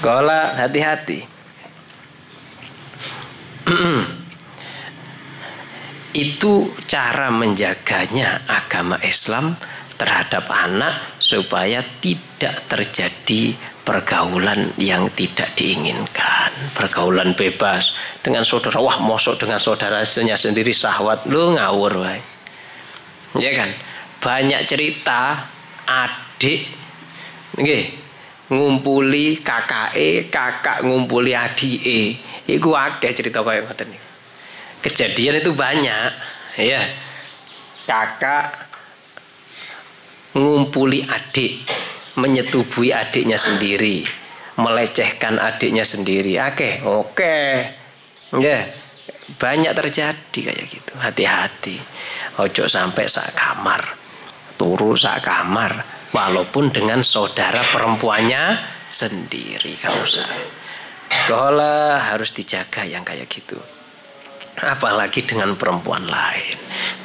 Gola 0.06 0.54
hati-hati. 0.54 1.35
Itu 6.26 6.72
cara 6.88 7.28
menjaganya 7.28 8.48
agama 8.48 8.96
Islam 9.04 9.52
terhadap 10.00 10.48
anak 10.48 11.20
supaya 11.20 11.84
tidak 12.00 12.72
terjadi 12.72 13.52
pergaulan 13.84 14.72
yang 14.80 15.12
tidak 15.12 15.52
diinginkan. 15.60 16.52
Pergaulan 16.72 17.36
bebas 17.36 18.00
dengan 18.24 18.48
saudara. 18.48 18.80
Wah 18.80 19.04
mosok 19.04 19.44
dengan 19.44 19.60
saudaranya 19.60 20.40
sendiri 20.40 20.72
sahwat. 20.72 21.28
Lu 21.28 21.52
ngawur 21.56 22.00
wae 22.00 22.36
ya 23.40 23.52
kan? 23.56 23.70
Banyak 24.24 24.62
cerita 24.66 25.38
adik 25.86 26.66
nggih 27.56 27.84
ngumpuli 28.52 29.42
kakake 29.42 30.28
kakak 30.34 30.82
ngumpuli 30.86 31.32
adike 31.34 32.18
iku 32.46 32.74
akeh 32.74 33.12
cerita 33.14 33.42
kaya 33.42 33.66
ngoten 33.66 33.90
kejadian 34.86 35.42
itu 35.42 35.52
banyak 35.54 36.12
ya 36.62 36.82
kakak 37.90 38.66
ngumpuli 40.36 41.06
adik 41.08 41.64
menyetubui 42.16 42.96
adiknya 42.96 43.36
sendiri, 43.36 44.04
melecehkan 44.60 45.40
adiknya 45.40 45.84
sendiri. 45.84 46.40
Oke, 46.40 46.80
oke. 46.84 47.38
Ya. 48.40 48.60
Banyak 49.26 49.74
terjadi 49.74 50.40
kayak 50.54 50.66
gitu. 50.70 50.94
Hati-hati. 51.02 51.78
Ojo 52.42 52.70
sampai 52.70 53.10
sak 53.10 53.34
kamar. 53.34 53.82
Turu 54.56 54.94
sak 54.94 55.26
kamar 55.26 55.82
walaupun 56.14 56.70
dengan 56.70 57.02
saudara 57.02 57.66
perempuannya 57.66 58.62
sendiri. 58.88 59.74
Gak 59.82 59.94
usah. 59.98 60.30
Kalau 61.26 61.98
harus 61.98 62.30
dijaga 62.38 62.86
yang 62.86 63.02
kayak 63.02 63.26
gitu. 63.26 63.58
Apalagi 64.62 65.26
dengan 65.26 65.58
perempuan 65.58 66.06
lain. 66.06 66.58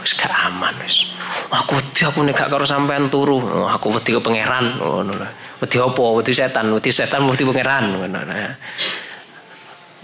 Wis 0.05 0.15
gak 0.15 0.31
aman 0.31 0.77
wis. 0.85 1.09
Aku 1.51 1.75
wedi 1.81 2.07
aku 2.07 2.23
nek 2.23 2.37
gak 2.37 2.53
karo 2.53 2.69
sampean 2.69 3.11
turu. 3.11 3.41
Oh, 3.41 3.67
aku 3.67 3.91
wedi 3.91 4.15
ke 4.15 4.21
pangeran. 4.23 4.79
Ngono 4.79 5.13
lho. 5.17 5.29
Wedi 5.65 5.77
apa? 5.81 6.05
Wedi 6.21 6.33
setan. 6.37 6.71
Wedi 6.71 6.93
setan 6.95 7.27
wedi 7.27 7.43
pangeran. 7.43 7.97
Ngono 7.97 8.19
ya. 8.29 8.53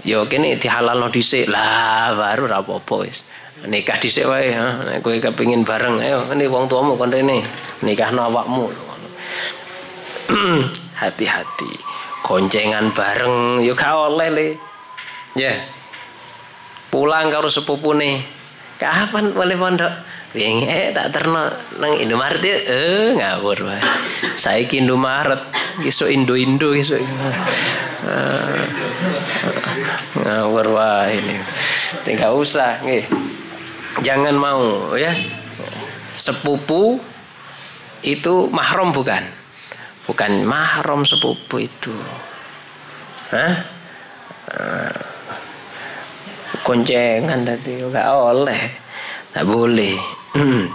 Yo 0.02 0.26
kene 0.26 0.58
dihalalno 0.58 1.12
dhisik. 1.12 1.46
Lah 1.46 2.16
baru 2.16 2.50
ra 2.50 2.64
apa-apa 2.64 2.94
wis. 3.06 3.30
Nikah 3.64 3.96
dhisik 3.96 4.28
wae 4.28 4.52
nek 4.52 5.00
kowe 5.00 5.16
kepengin 5.16 5.64
bareng 5.64 5.96
ayo 5.96 6.20
ini 6.36 6.44
wong 6.44 6.68
tuamu 6.68 6.92
kon 7.00 7.08
rene 7.08 7.40
nikahno 7.80 8.28
awakmu 8.28 8.68
hati-hati 11.00 11.85
goncengan 12.26 12.90
bareng 12.90 13.62
yo 13.62 13.78
gak 13.78 13.94
oleh 13.94 14.28
le 14.34 14.48
ya 15.38 15.46
yeah 15.46 15.58
pulang 16.96 17.28
karo 17.28 17.52
sepupune 17.52 18.24
kapan 18.80 19.36
boleh 19.36 19.52
pondok 19.60 19.92
Wingi 20.36 20.68
eh 20.68 20.92
tak 20.92 21.16
terno 21.16 21.48
nang 21.80 21.92
Indomaret 21.96 22.44
ya 22.44 22.56
eh 22.68 23.16
ngawur 23.16 23.72
wae. 23.72 23.80
Saiki 24.36 24.84
Indomaret 24.84 25.40
iso 25.80 26.04
Indo-Indo 26.04 26.76
iso. 26.76 27.00
Uh, 27.00 27.04
ngawur 30.20 30.76
wae 30.76 31.16
ini. 31.16 31.40
Tinggal 32.04 32.36
usah 32.36 32.84
nggih. 32.84 33.08
Jangan 34.04 34.36
mau 34.36 34.92
ya. 34.92 35.16
Sepupu 36.20 37.00
itu 38.04 38.52
mahram 38.52 38.92
bukan? 38.92 39.24
Bukan 40.06 40.46
mahram 40.46 41.02
sepupu 41.02 41.66
itu. 41.66 41.90
Hah? 43.34 43.54
Uh, 44.46 44.98
koncengan 46.62 47.42
tadi 47.42 47.82
nggak 47.82 48.06
oleh. 48.14 48.62
Nggak 49.34 49.46
boleh. 49.50 49.94
Hmm. 50.36 50.68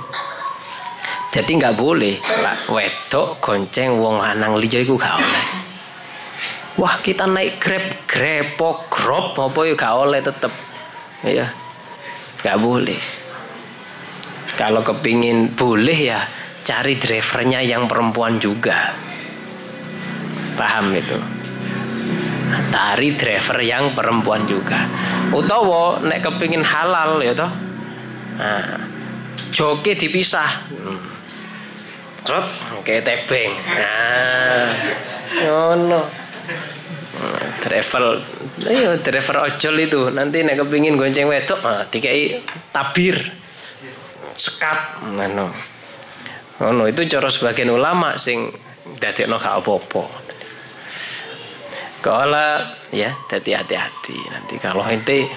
jadi 1.32 1.48
nggak 1.48 1.78
boleh. 1.80 2.20
Lah 2.44 2.60
wedok 2.68 3.40
gonceng 3.40 3.96
wong 3.96 4.20
lanang 4.20 4.60
liya 4.60 4.84
iku 4.84 5.00
gak 5.00 5.16
oleh. 5.16 5.46
Wah 6.76 7.00
kita 7.00 7.24
naik 7.24 7.62
grab 7.62 7.86
grepo 8.04 8.90
grop 8.92 9.40
apa 9.40 9.60
ya 9.64 9.74
gak 9.80 9.96
oleh 9.96 10.20
tetep. 10.20 10.52
Ya 11.24 11.48
nggak 12.44 12.58
boleh. 12.60 13.00
Kalau 14.60 14.84
kepingin 14.84 15.56
boleh 15.56 15.96
ya 15.96 16.20
cari 16.68 17.00
drivernya 17.00 17.64
yang 17.64 17.88
perempuan 17.88 18.42
juga 18.42 19.11
paham 20.60 20.92
itu 20.96 21.18
tari 22.72 23.16
driver 23.16 23.58
yang 23.64 23.96
perempuan 23.96 24.44
juga 24.48 24.88
utawa 25.32 26.04
nek 26.04 26.20
kepingin 26.20 26.64
halal 26.64 27.24
ya 27.24 27.32
toh 27.32 27.52
nah, 28.40 28.80
joki 29.56 29.96
dipisah 29.96 30.52
hmm. 30.72 31.12
Trot, 32.22 32.46
kayak 32.86 33.02
tebeng. 33.02 33.50
Nah, 33.50 34.70
ngono. 35.42 36.02
Nah, 37.18 37.46
travel, 37.66 38.22
ayo 38.70 38.98
driver 39.02 39.50
ojol 39.50 39.76
itu 39.82 40.02
nanti 40.14 40.46
nek 40.46 40.62
kepingin 40.62 41.02
gonceng 41.02 41.30
wedok, 41.30 41.62
nah, 41.66 41.82
dikai 41.90 42.38
tabir, 42.70 43.18
sekat, 44.38 45.02
ngono. 45.18 45.50
Ngono 46.62 46.84
itu 46.86 47.02
cara 47.10 47.26
sebagian 47.26 47.74
ulama 47.74 48.22
sing 48.22 48.54
dadekno 49.02 49.42
gak 49.42 49.66
apa-apa. 49.66 50.21
Kala 52.02 52.66
ya, 52.90 53.14
hati 53.30 53.54
hati-hati. 53.54 54.18
Nanti 54.34 54.58
kalau 54.58 54.82
ente 54.90 55.30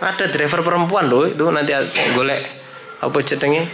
ada 0.00 0.28
driver 0.28 0.60
perempuan 0.60 1.08
loh 1.08 1.24
itu 1.24 1.44
nanti 1.48 1.72
golek 2.12 2.40
apa 3.00 3.18
jenenge? 3.24 3.64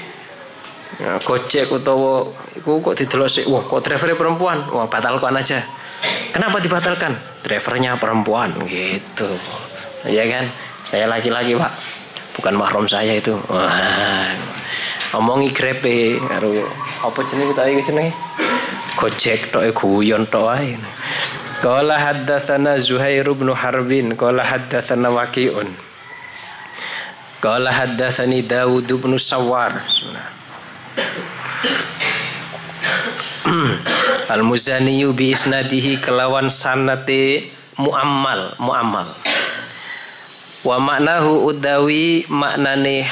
Ya, 1.02 1.18
gojek 1.18 1.66
utawa 1.74 2.22
iku 2.54 2.78
kok 2.78 2.94
didelok 2.94 3.26
sik 3.26 3.50
wah 3.50 3.66
kok 3.66 3.82
driver 3.82 4.14
perempuan? 4.14 4.62
Wah 4.70 4.86
batalkan 4.86 5.34
aja. 5.34 5.58
Kenapa 6.30 6.62
dibatalkan? 6.62 7.18
Drivernya 7.42 7.98
perempuan 7.98 8.54
gitu. 8.70 9.26
Ya 10.06 10.22
kan? 10.30 10.46
Saya 10.86 11.10
laki-laki 11.10 11.58
pak. 11.58 11.74
Bukan 12.38 12.54
mahram 12.54 12.86
saya 12.86 13.18
itu. 13.18 13.34
Wah 13.50 14.30
omongi 15.18 15.50
grepe 15.50 16.22
karo 16.22 16.54
apa 17.02 17.20
jenenge 17.26 17.54
tadi 17.58 17.82
jenenge? 17.82 18.14
Gojek 18.94 19.50
tok 19.50 19.66
guyon 19.74 20.30
tok 20.30 20.54
ae 20.54 20.78
Qala 21.64 21.96
haddatsana 21.96 22.76
Zuhair 22.76 23.24
bin 23.32 23.48
Harbin 23.48 24.12
qala 24.12 24.44
haddatsana 24.44 25.08
Waqi'un. 25.08 25.64
Qala 27.40 27.72
haddatsani 27.72 28.44
Dawud 28.44 28.84
bin 28.84 29.16
Sawar 29.16 29.72
Al-Muzani 34.36 35.00
bi 35.16 35.32
isnadihi 35.32 35.96
kelawan 36.04 36.52
sanate 36.52 37.48
muammal 37.80 38.52
muammal. 38.60 39.08
Wa 40.60 40.76
maknahu 40.76 41.48
udawi 41.56 42.28
maknane 42.28 43.08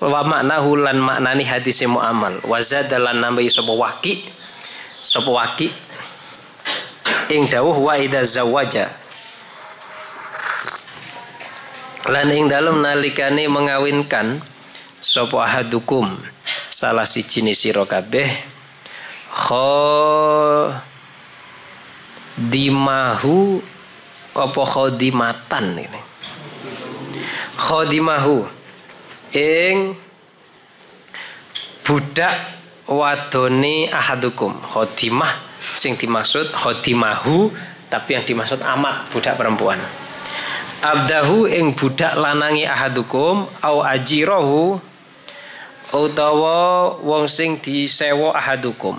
wa 0.00 0.24
maknahu 0.24 0.80
lan 0.80 0.96
maknani 0.96 1.44
hadis 1.44 1.84
muammal. 1.84 2.40
Wa 2.40 2.56
zadalan 2.64 3.20
nambahi 3.20 3.52
sapa 3.52 3.76
waqi 3.76 4.16
sapa 5.04 5.28
waqi 5.28 5.89
ing 7.30 7.46
dawuh 7.46 7.78
wa 7.78 7.94
idza 7.94 8.26
zawaja. 8.26 8.90
Lan 12.10 12.26
ing 12.34 12.50
dalem 12.50 12.82
nalikane 12.82 13.46
mengawinkan 13.46 14.42
sapa 14.98 15.46
ahadukum? 15.46 16.10
Salah 16.70 17.06
siji 17.06 17.46
ni 17.46 17.54
sira 17.54 17.86
kabeh 17.86 18.26
kho 19.30 20.74
dimahu 22.34 23.62
apa 24.34 24.62
khodimatan 24.66 25.76
ini? 25.78 26.00
Khodimahu 27.60 28.48
ing 29.36 29.94
budak 31.84 32.34
wadone 32.90 33.86
ahadukum 33.92 34.56
khodimah 34.64 35.49
sing 35.60 36.00
dimaksud 36.00 36.48
khodimahu 36.56 37.52
tapi 37.92 38.16
yang 38.16 38.24
dimaksud 38.24 38.62
amat 38.64 39.12
budak 39.12 39.36
perempuan. 39.36 39.76
Abdahu 40.80 41.44
ing 41.50 41.76
budak 41.76 42.16
lanangi 42.16 42.64
ahadukum 42.64 43.44
au 43.60 43.76
ajirohu 43.84 44.80
utawa 45.92 46.96
wong 47.04 47.28
sing 47.28 47.60
disewa 47.60 48.32
ahadukum. 48.32 48.96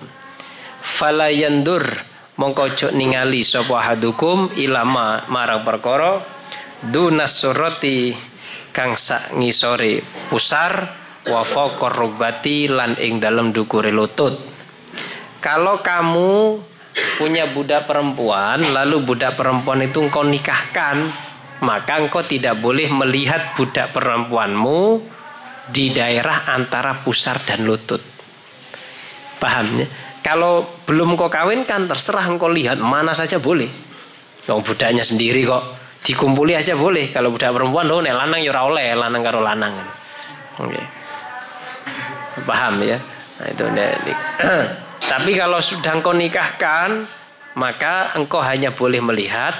Fala 0.81 1.33
yandur 1.33 1.81
mongko 2.37 2.77
cok 2.77 2.93
ningali 2.93 3.41
sapa 3.41 3.81
ahadukum 3.81 4.53
ilama 4.59 5.25
marang 5.31 5.65
perkara 5.65 6.21
dunas 6.85 7.33
surati 7.33 8.13
kang 8.75 8.93
sak 8.97 9.37
ngisore 9.37 10.01
pusar 10.29 10.73
wa 11.29 11.41
faqar 11.45 11.93
rubati 11.93 12.65
lan 12.65 12.97
ing 12.97 13.21
dalem 13.21 13.53
dukure 13.53 13.93
lutut 13.93 14.50
kalau 15.41 15.81
kamu 15.81 16.61
punya 17.17 17.49
budak 17.49 17.89
perempuan, 17.89 18.61
lalu 18.61 19.01
budak 19.01 19.33
perempuan 19.33 19.81
itu 19.81 20.05
engkau 20.05 20.21
nikahkan, 20.21 21.01
maka 21.65 21.97
engkau 21.97 22.21
tidak 22.21 22.61
boleh 22.61 22.85
melihat 22.93 23.57
budak 23.57 23.89
perempuanmu 23.89 25.01
di 25.73 25.89
daerah 25.89 26.53
antara 26.53 27.01
pusar 27.01 27.41
dan 27.41 27.65
lutut. 27.65 27.99
Pahamnya? 29.41 29.89
Kalau 30.21 30.61
belum 30.85 31.17
kau 31.17 31.25
kawinkan, 31.25 31.89
terserah 31.89 32.29
engkau 32.29 32.45
lihat 32.45 32.77
mana 32.77 33.17
saja 33.17 33.41
boleh. 33.41 33.69
Kalau 34.45 34.61
budaknya 34.61 35.01
sendiri 35.01 35.41
kok 35.41 35.63
dikumpuli 36.05 36.53
aja 36.53 36.77
boleh. 36.77 37.09
Kalau 37.09 37.33
budak 37.33 37.49
perempuan, 37.49 37.89
lo 37.89 37.97
nek 37.97 38.13
lanang 38.13 38.45
ya 38.45 38.53
oleh, 38.61 38.93
lanang 38.93 39.21
karo 39.25 39.41
lanang. 39.41 39.73
Oke. 40.61 40.77
Okay. 40.77 40.85
Paham 42.45 42.77
ya? 42.85 43.01
Nah, 43.41 43.47
itu 43.49 43.65
nek 43.73 43.91
Tapi 45.11 45.35
kalau 45.35 45.59
sudah 45.59 45.99
engkau 45.99 46.15
nikahkan, 46.15 47.03
maka 47.59 48.15
engkau 48.15 48.39
hanya 48.39 48.71
boleh 48.71 49.03
melihat 49.03 49.51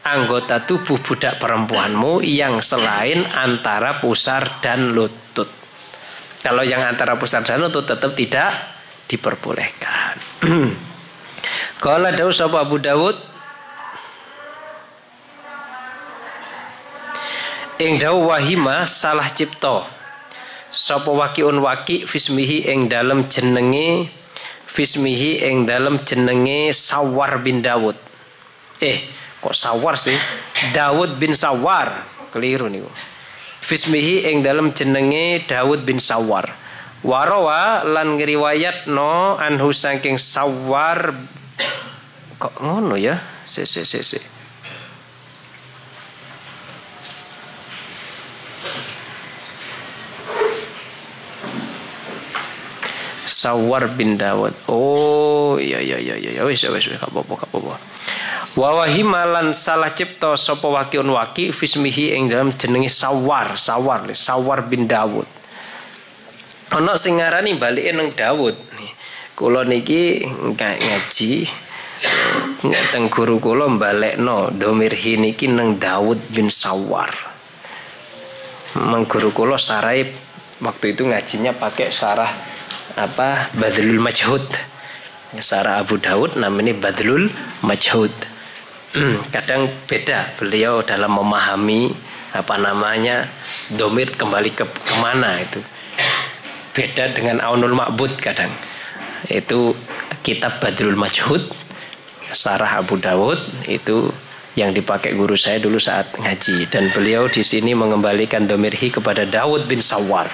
anggota 0.00 0.64
tubuh 0.64 0.96
budak 0.96 1.36
perempuanmu 1.36 2.24
yang 2.24 2.64
selain 2.64 3.20
antara 3.36 4.00
pusar 4.00 4.64
dan 4.64 4.96
lutut. 4.96 5.44
Kalau 6.40 6.64
yang 6.64 6.80
antara 6.80 7.20
pusar 7.20 7.44
dan 7.44 7.60
lutut 7.60 7.84
tetap 7.84 8.16
tidak 8.16 8.48
diperbolehkan. 9.12 10.16
Kalau 11.84 12.08
Daud 12.08 12.32
sapa 12.32 12.64
Abu 12.64 12.80
Dawud 12.80 13.16
Ing 17.80 17.96
dawu 17.96 18.28
wahima 18.28 18.84
salah 18.84 19.24
cipto 19.32 19.88
Sapa 20.68 21.08
wakiun 21.08 21.64
waki 21.64 22.04
fismihi 22.04 22.68
ing 22.68 22.92
dalam 22.92 23.24
jenenge 23.24 24.19
fismihi 24.70 25.42
ing 25.50 25.66
dalam 25.66 25.98
jenenge 26.06 26.70
Sawar 26.70 27.42
bin 27.42 27.58
Dawud. 27.58 27.98
Eh, 28.78 29.02
kok 29.42 29.50
Sawar 29.50 29.98
sih? 29.98 30.14
Dawud 30.76 31.18
bin 31.18 31.34
Sawar. 31.34 32.06
Keliru 32.30 32.70
nih. 32.70 32.86
Fismihi 33.60 34.30
ing 34.30 34.46
dalam 34.46 34.70
jenenge 34.70 35.42
Dawud 35.50 35.82
bin 35.82 35.98
Sawar. 35.98 36.46
Warawa 37.00 37.82
lan 37.82 38.20
ngriwayat 38.20 38.86
no 38.86 39.34
anhu 39.40 39.72
saking 39.74 40.20
Sawar 40.20 41.16
kok 42.40 42.56
ngono 42.60 42.96
ya? 42.96 43.20
Si 43.44 43.66
si 43.68 43.84
si 43.84 44.00
si. 44.00 44.20
Sawar 53.40 53.96
bin 53.96 54.20
Dawud. 54.20 54.52
Oh, 54.68 55.56
iya 55.56 55.80
iya 55.80 55.96
iya 55.96 56.20
iya 56.20 56.42
wis 56.44 56.60
wis 56.68 56.92
wis 56.92 57.00
apa-apa 57.00 57.48
apa-apa. 57.48 57.72
Wa 58.52 58.84
wahimalan 58.84 59.56
salah 59.56 59.96
cipta 59.96 60.36
sapa 60.36 60.68
wakiun 60.68 61.08
waki 61.08 61.48
fismihi 61.48 62.12
ing 62.20 62.28
dalam 62.28 62.52
jenenge 62.52 62.92
Sawar, 62.92 63.56
Sawar, 63.56 64.04
Sawar 64.12 64.68
bin 64.68 64.84
Dawud. 64.84 65.24
Ana 66.76 67.00
sing 67.00 67.16
ngarani 67.16 67.56
balike 67.56 67.96
nang 67.96 68.12
Dawud. 68.12 68.60
Kula 69.32 69.64
niki 69.64 70.20
ngaji 70.52 71.32
teng 72.92 73.08
guru 73.08 73.40
kula 73.40 73.72
balekno 73.72 74.52
domir 74.52 74.92
niki 74.92 75.48
nang 75.48 75.80
Dawud 75.80 76.28
bin 76.28 76.52
Sawar. 76.52 77.08
Mang 78.84 79.08
guru 79.08 79.32
kula 79.32 79.56
sarai 79.56 80.04
waktu 80.60 80.92
itu 80.92 81.08
ngajinya 81.08 81.56
pakai 81.56 81.88
sarah 81.88 82.49
apa? 82.96 83.50
Badlul 83.54 84.02
Majhud. 84.02 84.42
Sarah 85.38 85.78
Abu 85.78 86.02
Daud 86.02 86.34
namanya 86.34 86.74
Badlul 86.74 87.30
Majhud. 87.62 88.10
Hmm, 88.96 89.22
kadang 89.30 89.70
beda. 89.86 90.34
Beliau 90.40 90.82
dalam 90.82 91.14
memahami 91.14 91.94
apa 92.34 92.58
namanya 92.58 93.26
domir 93.70 94.10
kembali 94.14 94.50
ke 94.54 94.66
ke 94.66 94.94
mana 94.98 95.38
itu. 95.38 95.62
Beda 96.74 97.10
dengan 97.14 97.38
aunul 97.42 97.78
ma'bud 97.78 98.18
kadang. 98.18 98.50
Itu 99.30 99.78
kitab 100.26 100.58
Badrul 100.58 100.98
Majhud 100.98 101.60
Sarah 102.30 102.78
Abu 102.78 102.98
Dawud 102.98 103.38
itu 103.66 104.06
yang 104.54 104.74
dipakai 104.74 105.14
guru 105.14 105.34
saya 105.34 105.58
dulu 105.58 105.78
saat 105.78 106.10
ngaji. 106.18 106.70
Dan 106.70 106.90
beliau 106.94 107.26
di 107.26 107.42
sini 107.42 107.74
mengembalikan 107.74 108.46
domirhi 108.46 108.90
kepada 108.90 109.26
Dawud 109.26 109.66
bin 109.66 109.82
Sawar 109.82 110.30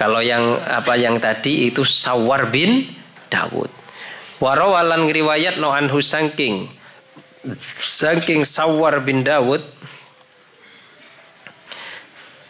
kalau 0.00 0.24
yang 0.24 0.56
apa 0.64 0.96
yang 0.96 1.20
tadi 1.20 1.68
itu 1.68 1.84
Sawar 1.84 2.48
bin 2.48 2.88
Dawud 3.28 3.68
warawalan 4.40 5.04
riwayat 5.04 5.60
no 5.60 5.68
anhu 5.68 6.00
sangking 6.00 6.72
Saking 7.76 8.44
Sawar 8.44 9.00
bin 9.04 9.20
Dawud 9.24 9.60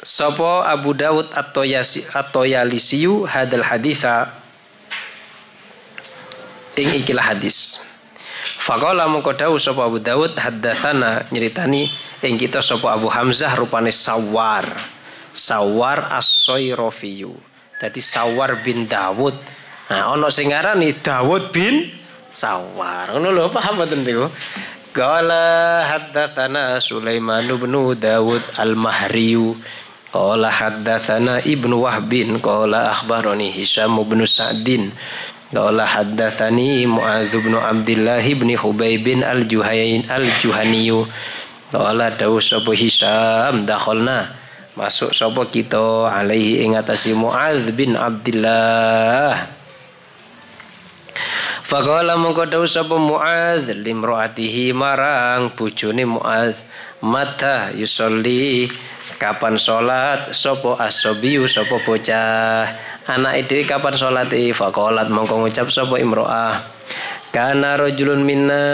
Sopo 0.01 0.65
Abu 0.65 0.97
Dawud 0.97 1.29
atau 1.35 1.67
Yasi 1.67 2.07
atau 2.15 2.49
Yalisiu 2.49 3.29
hadal 3.29 3.61
haditha 3.61 4.41
ing 6.81 7.05
ikilah 7.05 7.37
hadis. 7.37 7.85
Fakola 8.41 9.05
dawuh 9.05 9.61
sapa 9.61 9.85
Abu 9.85 10.01
Dawud 10.01 10.33
haddatsana 10.41 11.29
nyeritani 11.29 11.93
ing 12.25 12.41
kita 12.41 12.65
sapa 12.65 12.97
Abu 12.97 13.13
Hamzah 13.13 13.53
rupane 13.61 13.93
Sawar. 13.93 14.65
Sawar 15.33 16.11
As-Soyrofiyu. 16.15 17.33
Dadi 17.81 18.01
Sawar 18.03 18.61
bin 18.61 18.85
Dawud. 18.91 19.35
Nah, 19.91 20.15
ono 20.15 20.29
sing 20.29 20.53
ngarani 20.53 21.01
Dawud 21.01 21.51
bin 21.51 21.89
Sawar. 22.31 23.11
Ngono 23.15 23.35
lho 23.35 23.51
paham 23.51 23.81
mboten 23.81 24.07
niku? 24.07 24.31
Qala 24.91 25.87
haddatsana 25.87 26.83
Sulaiman 26.83 27.47
bin 27.47 27.75
Dawud 27.95 28.43
al-Mahriyu 28.59 29.55
Qala 30.11 30.51
haddatsana 30.51 31.39
Ibnu 31.47 31.87
Wahbin 31.87 32.43
qala 32.43 32.91
akhbarani 32.91 33.55
Hisham 33.55 33.95
bin 34.03 34.27
Sa'din 34.27 34.91
qala 35.55 35.87
haddatsani 35.87 36.83
Muadz 36.91 37.31
bin 37.31 37.55
Abdullah 37.55 38.19
bin 38.19 38.51
Hubayb 38.59 39.07
al-Juhayn 39.23 40.11
al-Juhaniyu 40.11 41.07
qala 41.71 42.11
dawu 42.19 42.43
Hisham 42.75 43.63
dakhalna 43.63 44.35
masuk 44.79 45.11
sapa 45.15 45.47
kita? 45.49 46.11
Alaihi 46.11 46.63
ing 46.67 46.79
atasi 46.79 47.15
Muadz 47.15 47.71
bin 47.75 47.95
Abdullah 47.99 49.61
Faqala 51.71 52.19
mongko 52.19 52.51
dawuh 52.51 52.67
sapa 52.67 52.99
Muadz? 52.99 53.71
Limraatihi 53.71 54.75
marang 54.75 55.55
bojone 55.55 56.03
Muadz. 56.03 56.59
Mata 56.99 57.71
yusolli. 57.71 58.67
Kapan 59.23 59.55
salat 59.55 60.35
sapa 60.35 60.83
asobiyu 60.83 61.47
sapa 61.47 61.79
bocah? 61.87 62.67
Anak 63.07 63.47
itu 63.47 63.63
kapan 63.71 63.95
salat 63.95 64.35
faqalat 64.35 65.15
mongko 65.15 65.47
ngucap 65.47 65.71
sapa 65.71 66.03
imro'ah. 66.03 66.67
Kana 67.31 67.79
rajulun 67.79 68.27
minna 68.27 68.67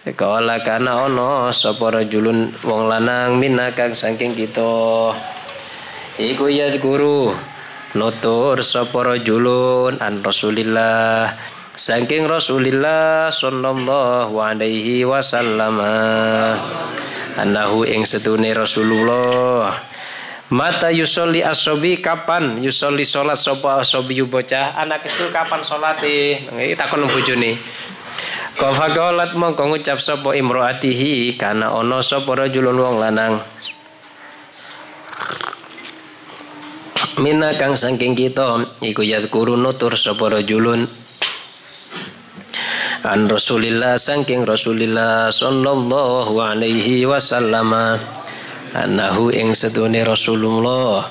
Kala 0.00 0.64
kana 0.64 1.12
ono 1.12 1.52
sapa 1.52 1.92
rajulun 1.92 2.56
wong 2.64 2.88
lanang 2.88 3.36
minna 3.36 3.68
kang 3.76 3.92
saking 3.92 4.32
kita? 4.32 5.12
Iku 6.16 6.48
ya 6.48 6.72
guru 6.80 7.36
nutur 7.92 8.64
sapa 8.64 9.04
rajulun 9.04 10.00
an 10.00 10.24
Rasulillah. 10.24 11.28
Saking 11.76 12.24
Rasulillah 12.32 13.28
sallallahu 13.28 14.32
alaihi 14.40 15.04
wasallam. 15.04 15.84
Anahu 17.36 17.84
ing 17.84 18.08
setune 18.08 18.56
Rasulullah. 18.56 19.68
Mata 20.48 20.88
yusolli 20.88 21.44
asobi 21.44 22.00
kapan 22.00 22.56
yusolli 22.64 23.04
solat 23.04 23.36
sopa 23.36 23.84
asobi 23.84 24.16
bocah? 24.24 24.80
Anak 24.80 25.04
itu 25.04 25.28
kapan 25.28 25.60
solati 25.60 26.40
ini 26.40 26.72
takon 26.72 27.04
bojone 27.04 27.52
Kofakolat 28.60 29.32
mongko 29.40 29.72
ngucap 29.72 30.04
sopo 30.04 30.36
imroatihi 30.36 31.40
karena 31.40 31.72
ono 31.72 32.04
sopo 32.04 32.36
rajulun 32.36 32.76
wong 32.76 32.96
lanang. 33.00 33.40
Mina 37.24 37.56
kang 37.56 37.72
saking 37.72 38.12
kita 38.12 38.60
iku 38.84 39.00
yadkuru 39.00 39.56
nutur 39.56 39.96
sopo 39.96 40.28
rajulun. 40.28 40.84
An 43.00 43.32
Rasulillah 43.32 43.96
saking 43.96 44.44
Rasulillah 44.44 45.32
sallallahu 45.32 46.36
alaihi 46.36 47.08
wasallam 47.08 47.72
anahu 48.76 49.32
ing 49.32 49.56
sedune 49.56 50.04
Rasulullah. 50.04 51.08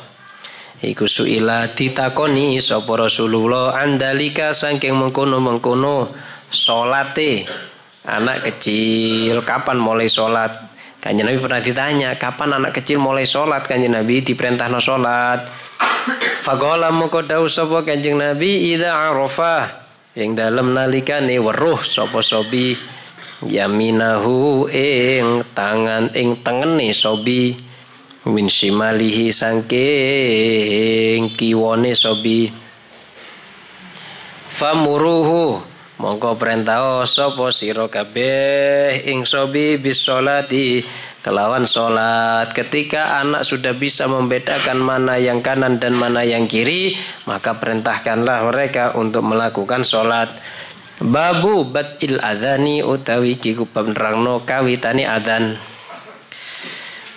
Iku 0.85 1.09
suila 1.09 1.65
ditakoni 1.73 2.61
sapa 2.61 3.09
Rasulullah 3.09 3.73
andalika 3.73 4.53
saking 4.53 4.93
mengkono-mengkono 4.93 6.28
salate 6.49 7.45
anak 8.05 8.45
kecil 8.45 9.45
kapan 9.45 9.77
mulai 9.77 10.09
salat 10.09 10.69
Kanjeng 10.99 11.31
Nabi 11.31 11.39
pernah 11.39 11.63
ditanya 11.63 12.11
kapan 12.19 12.59
anak 12.59 12.75
kecil 12.75 12.99
mulai 12.99 13.23
sholat? 13.23 13.63
Kanjeng 13.63 13.95
Nabi 13.95 14.19
diperintahno 14.19 14.83
sholat. 14.83 15.47
Fagola 16.43 16.91
moko 16.91 17.23
dawuh 17.23 17.47
sapa 17.47 17.87
Kanjeng 17.87 18.19
Nabi? 18.19 18.75
Ida 18.75 18.91
arafah 19.07 19.79
yang 20.19 20.35
dalam 20.35 20.75
nalikane 20.75 21.39
weruh 21.39 21.79
sapa 21.79 22.19
sobi? 22.19 22.75
Yaminahu 23.47 24.67
ing 24.67 25.47
tangan 25.55 26.11
ing 26.19 26.43
tengene 26.43 26.91
sobi. 26.91 27.55
Min 28.27 28.51
simalihi 28.51 29.31
sangking 29.31 29.71
kiwone 31.31 31.95
sobi. 31.95 32.51
Famuruhu 34.51 35.63
mongko 35.99 36.39
perintah 36.39 37.03
sapa 37.03 37.51
sira 37.51 37.91
kabeh? 37.91 39.05
Ing 39.11 39.27
sobi 39.27 39.75
bisolati. 39.75 40.81
Kelawan 41.19 41.67
sholat 41.67 42.55
ketika 42.55 43.19
anak 43.19 43.43
sudah 43.43 43.75
bisa 43.75 44.07
membedakan 44.07 44.79
mana 44.79 45.19
yang 45.19 45.43
kanan 45.43 45.75
dan 45.75 45.91
mana 45.91 46.23
yang 46.23 46.47
kiri 46.47 46.95
maka 47.27 47.59
perintahkanlah 47.59 48.47
mereka 48.47 48.95
untuk 48.95 49.27
melakukan 49.27 49.83
sholat 49.83 50.31
babu 51.03 51.67
batil 51.67 52.23
adani 52.23 52.79
utawi 52.79 53.35
kiku 53.35 53.67
penerangno 53.67 54.47
kawitani 54.47 55.03
adan 55.03 55.59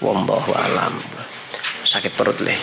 wallahu 0.03 0.51
alam. 0.51 0.99
Sakit 1.87 2.11
perut 2.18 2.42
leh. 2.42 2.59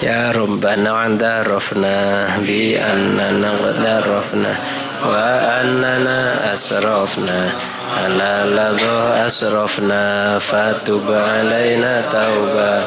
Ya 0.00 0.32
Rabbana 0.32 1.04
anda 1.04 1.44
rofna 1.44 2.32
bi 2.40 2.80
annana 2.80 3.60
rofna 4.00 4.81
وأننا 5.06 6.52
أسرفنا 6.54 7.50
على 7.96 8.32
لذو 8.46 8.98
أسرفنا 9.26 10.38
فتب 10.38 11.06
علينا 11.12 12.02
توبة. 12.12 12.82